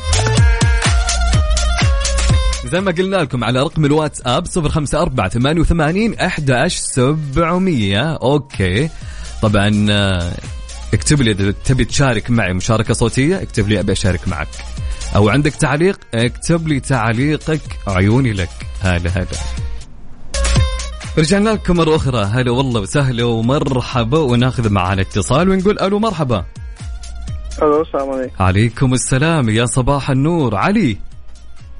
[2.71, 8.89] زي ما قلنا لكم على رقم الواتساب 054 88 11700 أوكي.
[9.43, 10.33] طبعا آه،
[10.93, 14.47] اكتب لي إذا تبي تشارك معي مشاركة صوتية اكتب لي أبي أشارك معك.
[15.15, 18.49] أو عندك تعليق اكتب لي تعليقك عيوني لك.
[18.81, 19.27] هلا هلا.
[21.17, 22.23] رجعنا لكم مرة أخرى.
[22.23, 24.19] هلا والله وسهلا ومرحبا.
[24.19, 26.45] وناخذ معنا اتصال ونقول ألو مرحبا.
[27.61, 28.43] ألو السلام عليكم.
[28.43, 29.49] عليكم السلام.
[29.49, 30.55] يا صباح النور.
[30.55, 30.97] علي.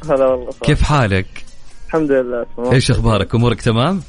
[0.09, 0.69] هلا والله صباح.
[0.69, 1.45] كيف حالك؟
[1.87, 2.73] الحمد لله تمام.
[2.73, 4.01] إيش أخبارك؟ أمورك تمام؟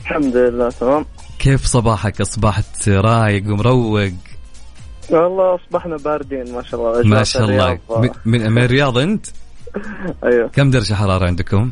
[0.00, 1.06] الحمد لله تمام.
[1.42, 4.12] كيف صباحك؟ أصبحت رايق ومروق.
[5.10, 7.08] والله أصبحنا باردين ما شاء الله.
[7.08, 7.78] ما شاء الله.
[8.24, 9.26] من, من, الرياض أنت؟
[10.24, 10.48] أيوه.
[10.48, 11.70] كم درجة حرارة عندكم؟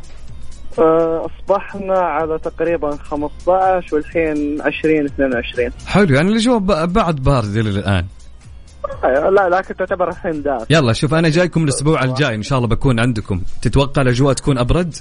[0.78, 8.06] آه، أصبحنا على تقريبا 15 والحين 20 22 حلو يعني الأجواء بعد بارد إلى الآن.
[9.04, 12.68] أيوة، لا لكن تعتبر الحين دافئ يلا شوف أنا جايكم الأسبوع الجاي إن شاء الله
[12.68, 13.42] بكون عندكم.
[13.62, 14.94] تتوقع الأجواء تكون أبرد؟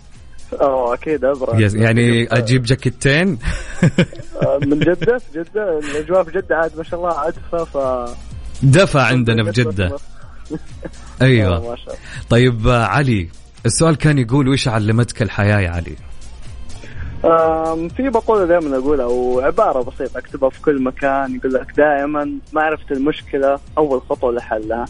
[0.62, 1.76] آه أكيد أبرد.
[1.76, 3.38] يعني أجيب جاكيتين؟
[4.62, 7.78] من جدة في جدة الأجواء في جدة عاد ما شاء الله ادفى ف
[8.64, 9.98] دفى عندنا في جدة.
[11.22, 11.78] أيوه.
[12.30, 13.30] طيب آه، علي
[13.66, 15.96] السؤال كان يقول وش علمتك الحياة يا علي؟
[17.90, 23.60] في مقولة دائما أقولها وعبارة بسيطة أكتبها في كل مكان يقول لك دائما معرفة المشكلة
[23.78, 24.86] أول خطوة لحلها.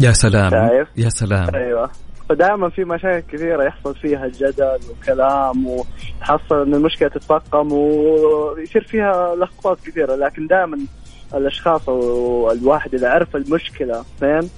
[0.00, 0.50] يا سلام.
[0.50, 1.54] شايف؟ يا سلام.
[1.54, 1.90] أيوة.
[2.28, 9.78] فدائما في مشاكل كثيرة يحصل فيها جدل وكلام وتحصل أن المشكلة تتفاقم ويصير فيها لخبطات
[9.86, 10.14] كثيرة.
[10.16, 10.78] لكن دائما
[11.34, 14.50] الأشخاص أو الواحد إذا عرف المشكلة فين؟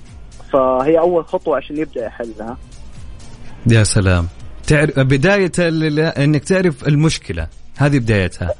[0.53, 2.57] فهي أول خطوة عشان يبدأ يحلها.
[3.66, 4.29] يا سلام.
[4.66, 7.47] تعرف بداية ال- إنك تعرف المشكلة
[7.79, 8.55] هذه بدايتها.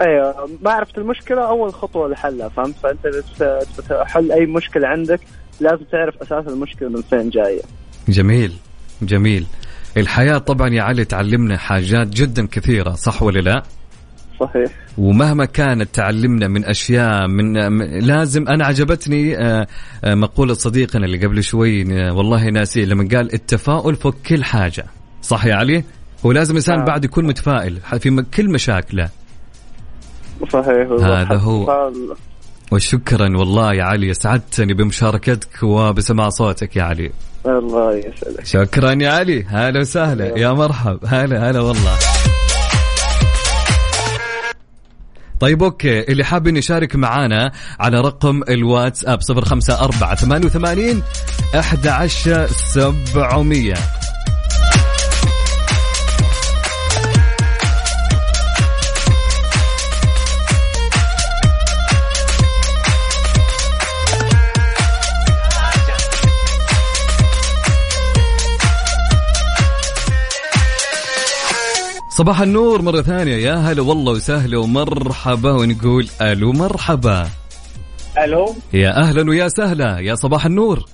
[0.00, 5.20] أيوه معرفة المشكلة أول خطوة لحلها فهمت؟ تبت- تحل أي مشكلة عندك
[5.60, 7.60] لازم تعرف أساس المشكلة من فين جاية.
[8.08, 8.52] جميل
[9.02, 9.46] جميل
[9.96, 13.62] الحياة طبعا يا علي تعلمنا حاجات جدا كثيرة صح ولا لا
[14.40, 14.70] صحيح.
[14.98, 17.52] ومهما كانت تعلمنا من أشياء من
[17.98, 19.66] لازم أنا عجبتني آه،
[20.04, 24.84] آه، مقولة صديقنا اللي قبل شوي آه، والله ناسي لما قال التفاؤل فوق كل حاجة
[25.22, 25.84] صح يا علي
[26.26, 26.84] هو لازم الإنسان آه.
[26.84, 29.08] بعد يكون متفائل في كل مشاكله
[30.48, 31.92] صحيح هذا هو.
[32.70, 37.10] وشكرا والله يا علي اسعدتني بمشاركتك وبسماع صوتك يا علي.
[37.46, 38.46] الله يسعدك.
[38.46, 41.96] شكرا يا علي هلا وسهلا يا مرحب هلا هلا والله.
[45.40, 51.02] طيب أوكي اللي حاب يشارك معانا على رقم الواتساب 054 88
[51.54, 53.74] 11700
[72.20, 73.36] صباح النور مرة ثانية.
[73.36, 77.28] يا هلا والله وسهلا ومرحبا ونقول ألو مرحبا.
[78.24, 78.54] ألو.
[78.72, 79.98] يا أهلا ويا سهلا.
[79.98, 80.84] يا صباح النور.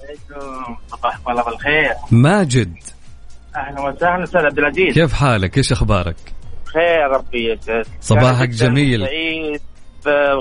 [0.88, 1.94] صباحكم الله بالخير.
[2.10, 2.74] ماجد.
[3.56, 4.94] أهلا وسهلا أستاذ عبد العزيز.
[4.94, 6.16] كيف حالك؟ إيش أخبارك؟
[6.64, 7.52] خير ربي.
[7.52, 9.06] يسعدك صباحك جميل.
[9.06, 9.60] سعيد.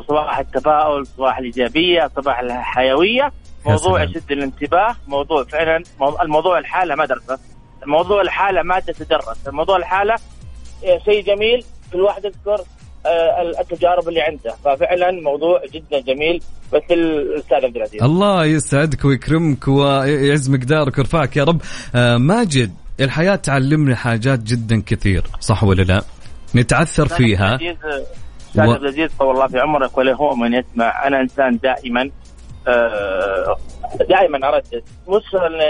[0.08, 3.32] صباح التفاؤل صباح الإيجابية صباح الحيوية.
[3.66, 4.04] موضوع.
[4.04, 4.96] يشد الانتباه.
[5.08, 7.40] موضوع فعلا موضوع الموضوع الحالة مدرسه
[7.84, 9.48] الموضوع الحالة ما تتدرس.
[9.48, 10.16] الموضوع الحالة
[11.06, 11.64] شيء جميل
[11.94, 12.62] كل واحد يذكر
[13.06, 14.56] آه، التجارب اللي عنده.
[14.66, 16.42] ففعلا موضوع جدا جميل.
[16.74, 18.04] بس الأستاذ عبد العزيز.
[18.04, 21.62] الله يسعدك ويكرمك ويعز مقدارك ويرفعك يا رب.
[21.96, 26.02] آه ماجد الحياة تعلمنا حاجات جدا كثير صح ولا لا؟
[26.56, 27.56] نتعثر فيها.
[27.56, 31.08] أستاذ و- عبد العزيز طول الله في عمرك وله من يسمع.
[31.08, 32.10] أنا إنسان دائما
[32.68, 33.56] آه،
[34.10, 34.84] دائما أردد.
[35.08, 35.24] مش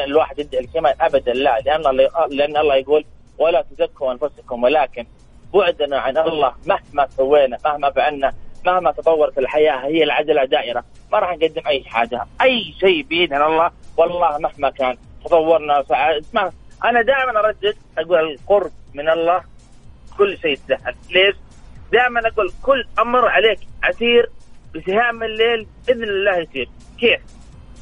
[0.08, 1.58] الواحد يدعي الكمال ابدا لا.
[1.66, 3.06] لأن الله لأن الله يقول
[3.38, 5.06] ولا تزكوا أنفسكم ولكن
[5.54, 8.34] بعدنا عن الله مهما سوينا مهما فعلنا
[8.66, 10.84] مهما تطورت الحياة هي العجله دائرة.
[11.12, 13.72] ما راح نقدم أي حاجة أي شيء بإذن الله.
[13.98, 16.52] والله مهما كان تطورنا اسمع
[16.84, 19.44] أنا دائما أردد أقول القرب من الله
[20.18, 21.36] كل شيء سهل ليش؟
[21.92, 24.30] دائما أقول كل أمر عليك عسير
[24.76, 26.70] بسهام الليل بإذن الله يصير.
[27.00, 27.22] كيف؟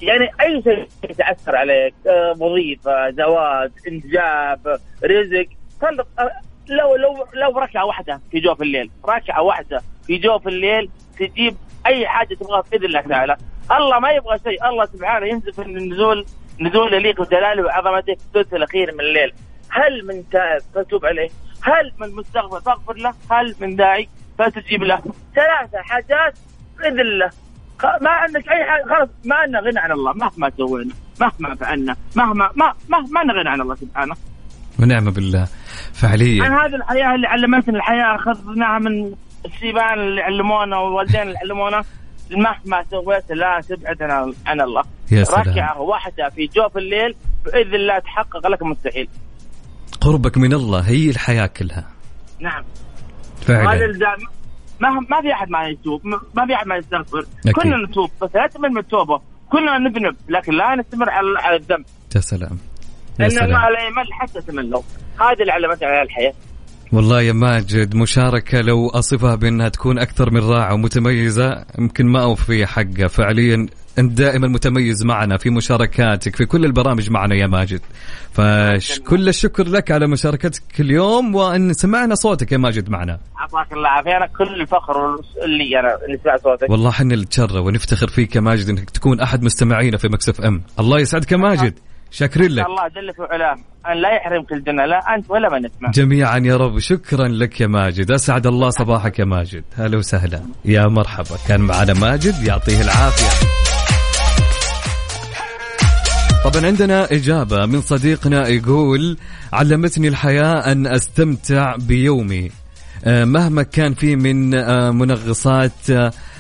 [0.08, 5.45] يعني أي شيء يتأثر عليك آه، وظيفة زواج إنجاب رزق.
[5.82, 6.32] طلق آه،
[6.70, 10.89] لو لو لو ركعه واحدة في جوف الليل ركعه واحدة في جوف الليل
[11.20, 13.38] تجيب أي حاجة تبغاها بإذن الله تعالى.
[13.72, 16.26] الله ما يبغى شيء الله سبحانه ينزل في النزول
[16.60, 19.34] نزول يليق بجلاله وعظمته في الثلث الأخير من الليل.
[19.70, 21.30] هل من تائب فتوب عليه؟
[21.64, 23.14] هل من مستغفر؟ فاغفر له.
[23.32, 25.01] هل من داعي؟ فتجيب له.
[25.36, 26.34] ثلاثة حاجات
[26.80, 27.32] بإذن الله.
[28.01, 32.49] ما عندك أي حاجة خلاص ما لنا غنى عن الله مهما سوينا مهما فعلنا مهما
[32.55, 34.15] ما ما ما لنا غنى عن الله سبحانه.
[34.79, 35.39] ونعم بالله.
[35.39, 35.47] عن
[35.93, 39.15] فعليا هذه الحياة اللي علمتنا الحياة أخذناها من
[39.45, 41.84] الشيبان اللي علمونا والوالدين اللي علمونا.
[42.31, 44.84] مهما سويت لا تبعد عن عن الله.
[45.11, 45.41] يا سلام.
[45.41, 47.15] ركعة واحدة في جوف الليل
[47.45, 49.07] بإذن الله تحقق لك مستحيل.
[50.01, 51.88] قربك من الله هي الحياة كلها.
[52.39, 52.63] نعم.
[53.41, 53.88] فعلا.
[54.80, 57.26] ما ما في أحد ما يتوب ما- ما في أحد ما يستغفر.
[57.55, 59.21] كلنا نتوب بس لا تمل من التوبة.
[59.49, 61.86] كلنا نذنب لكن لا نستمر على على الذنب.
[62.15, 62.51] يا سلام.
[62.51, 62.57] يا
[63.19, 63.45] لأن سلام.
[63.45, 64.82] الله لا يمل حتى تملوا.
[65.21, 66.34] هذه اللي علمتنا على الحياة.
[66.93, 72.65] والله يا ماجد مشاركة لو أصفها بأنها تكون أكثر من رائعة ومتميزة يمكن ما أوفي
[72.65, 73.07] حقها.
[73.07, 73.67] فعليا
[73.99, 77.81] أنت دائما متميز معنا في مشاركاتك في كل البرامج معنا يا ماجد.
[78.33, 83.19] فكل الشكر لك على مشاركتك اليوم وأن سمعنا صوتك يا ماجد معنا.
[83.39, 84.17] اعطاك الله العافية.
[84.17, 86.69] أنا كل الفخر اللي أنا اللي سمع صوتك.
[86.69, 90.61] والله إحنا اللي نتشرف ونفتخر فيك يا ماجد أنك تكون أحد مستمعينا في مكسف أم.
[90.79, 91.79] الله يسعدك يا ماجد.
[92.11, 92.65] شاكرين لك.
[92.65, 93.55] الله جل في علاه.
[93.87, 95.91] أن لا يحرمك الجنة لا أنت ولا من يسمع.
[95.91, 96.79] جميعا يا رب.
[96.79, 98.11] شكرا لك يا ماجد.
[98.11, 99.63] أسعد الله صباحك يا ماجد.
[99.77, 100.41] هلا وسهلا.
[100.65, 101.37] يا مرحبا.
[101.47, 103.72] كان معنا ماجد يعطيه العافية.
[106.43, 109.17] طبعا عندنا إجابة من صديقنا يقول
[109.53, 112.51] علمتني الحياة أن أستمتع بيومي.
[113.05, 115.89] آه، مهما كان في من آه، منغصات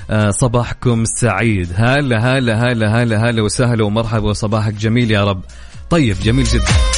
[0.09, 1.69] آه، صباحكم سعيد.
[1.75, 5.41] هلا هلا هلا هلا هلا وسهلا ومرحبا وصباحك جميل يا رب.
[5.89, 6.92] طيب جميل جدا.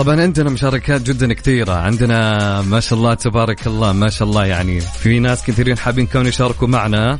[0.00, 1.72] طبعا عندنا مشاركات جدا كثيرة.
[1.72, 6.28] عندنا ما شاء الله تبارك الله ما شاء الله يعني في ناس كثيرين حابين كانوا
[6.28, 7.18] يشاركوا معنا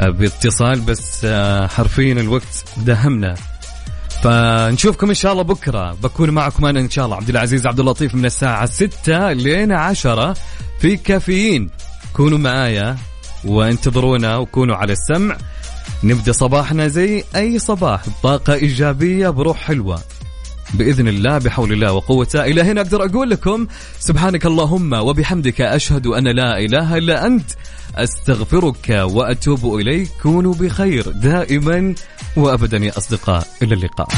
[0.00, 3.34] آه، باتصال بس آه، حرفيا الوقت دهمنا.
[4.22, 5.92] فنشوفكم إن شاء الله بكرة.
[6.02, 10.34] بكون معكم أنا إن شاء الله عبد العزيز عبد اللطيف من الساعة 6 لين 10
[10.80, 11.70] في كافيين.
[12.12, 12.96] كونوا معايا
[13.44, 15.36] وانتظرونا وكونوا على السمع.
[16.04, 20.00] نبدأ صباحنا زي أي صباح بطاقة إيجابية بروح حلوة.
[20.74, 22.44] بإذن الله بحول الله وقوته.
[22.44, 23.66] إلى هنا أقدر أقول لكم
[24.00, 27.50] سبحانك اللهم وبحمدك أشهد أن لا إله إلا أنت
[27.96, 30.08] أستغفرك وأتوب إليك.
[30.22, 31.94] كونوا بخير دائما
[32.36, 33.46] وابدا يا أصدقاء.
[33.62, 34.08] إلى اللقاء.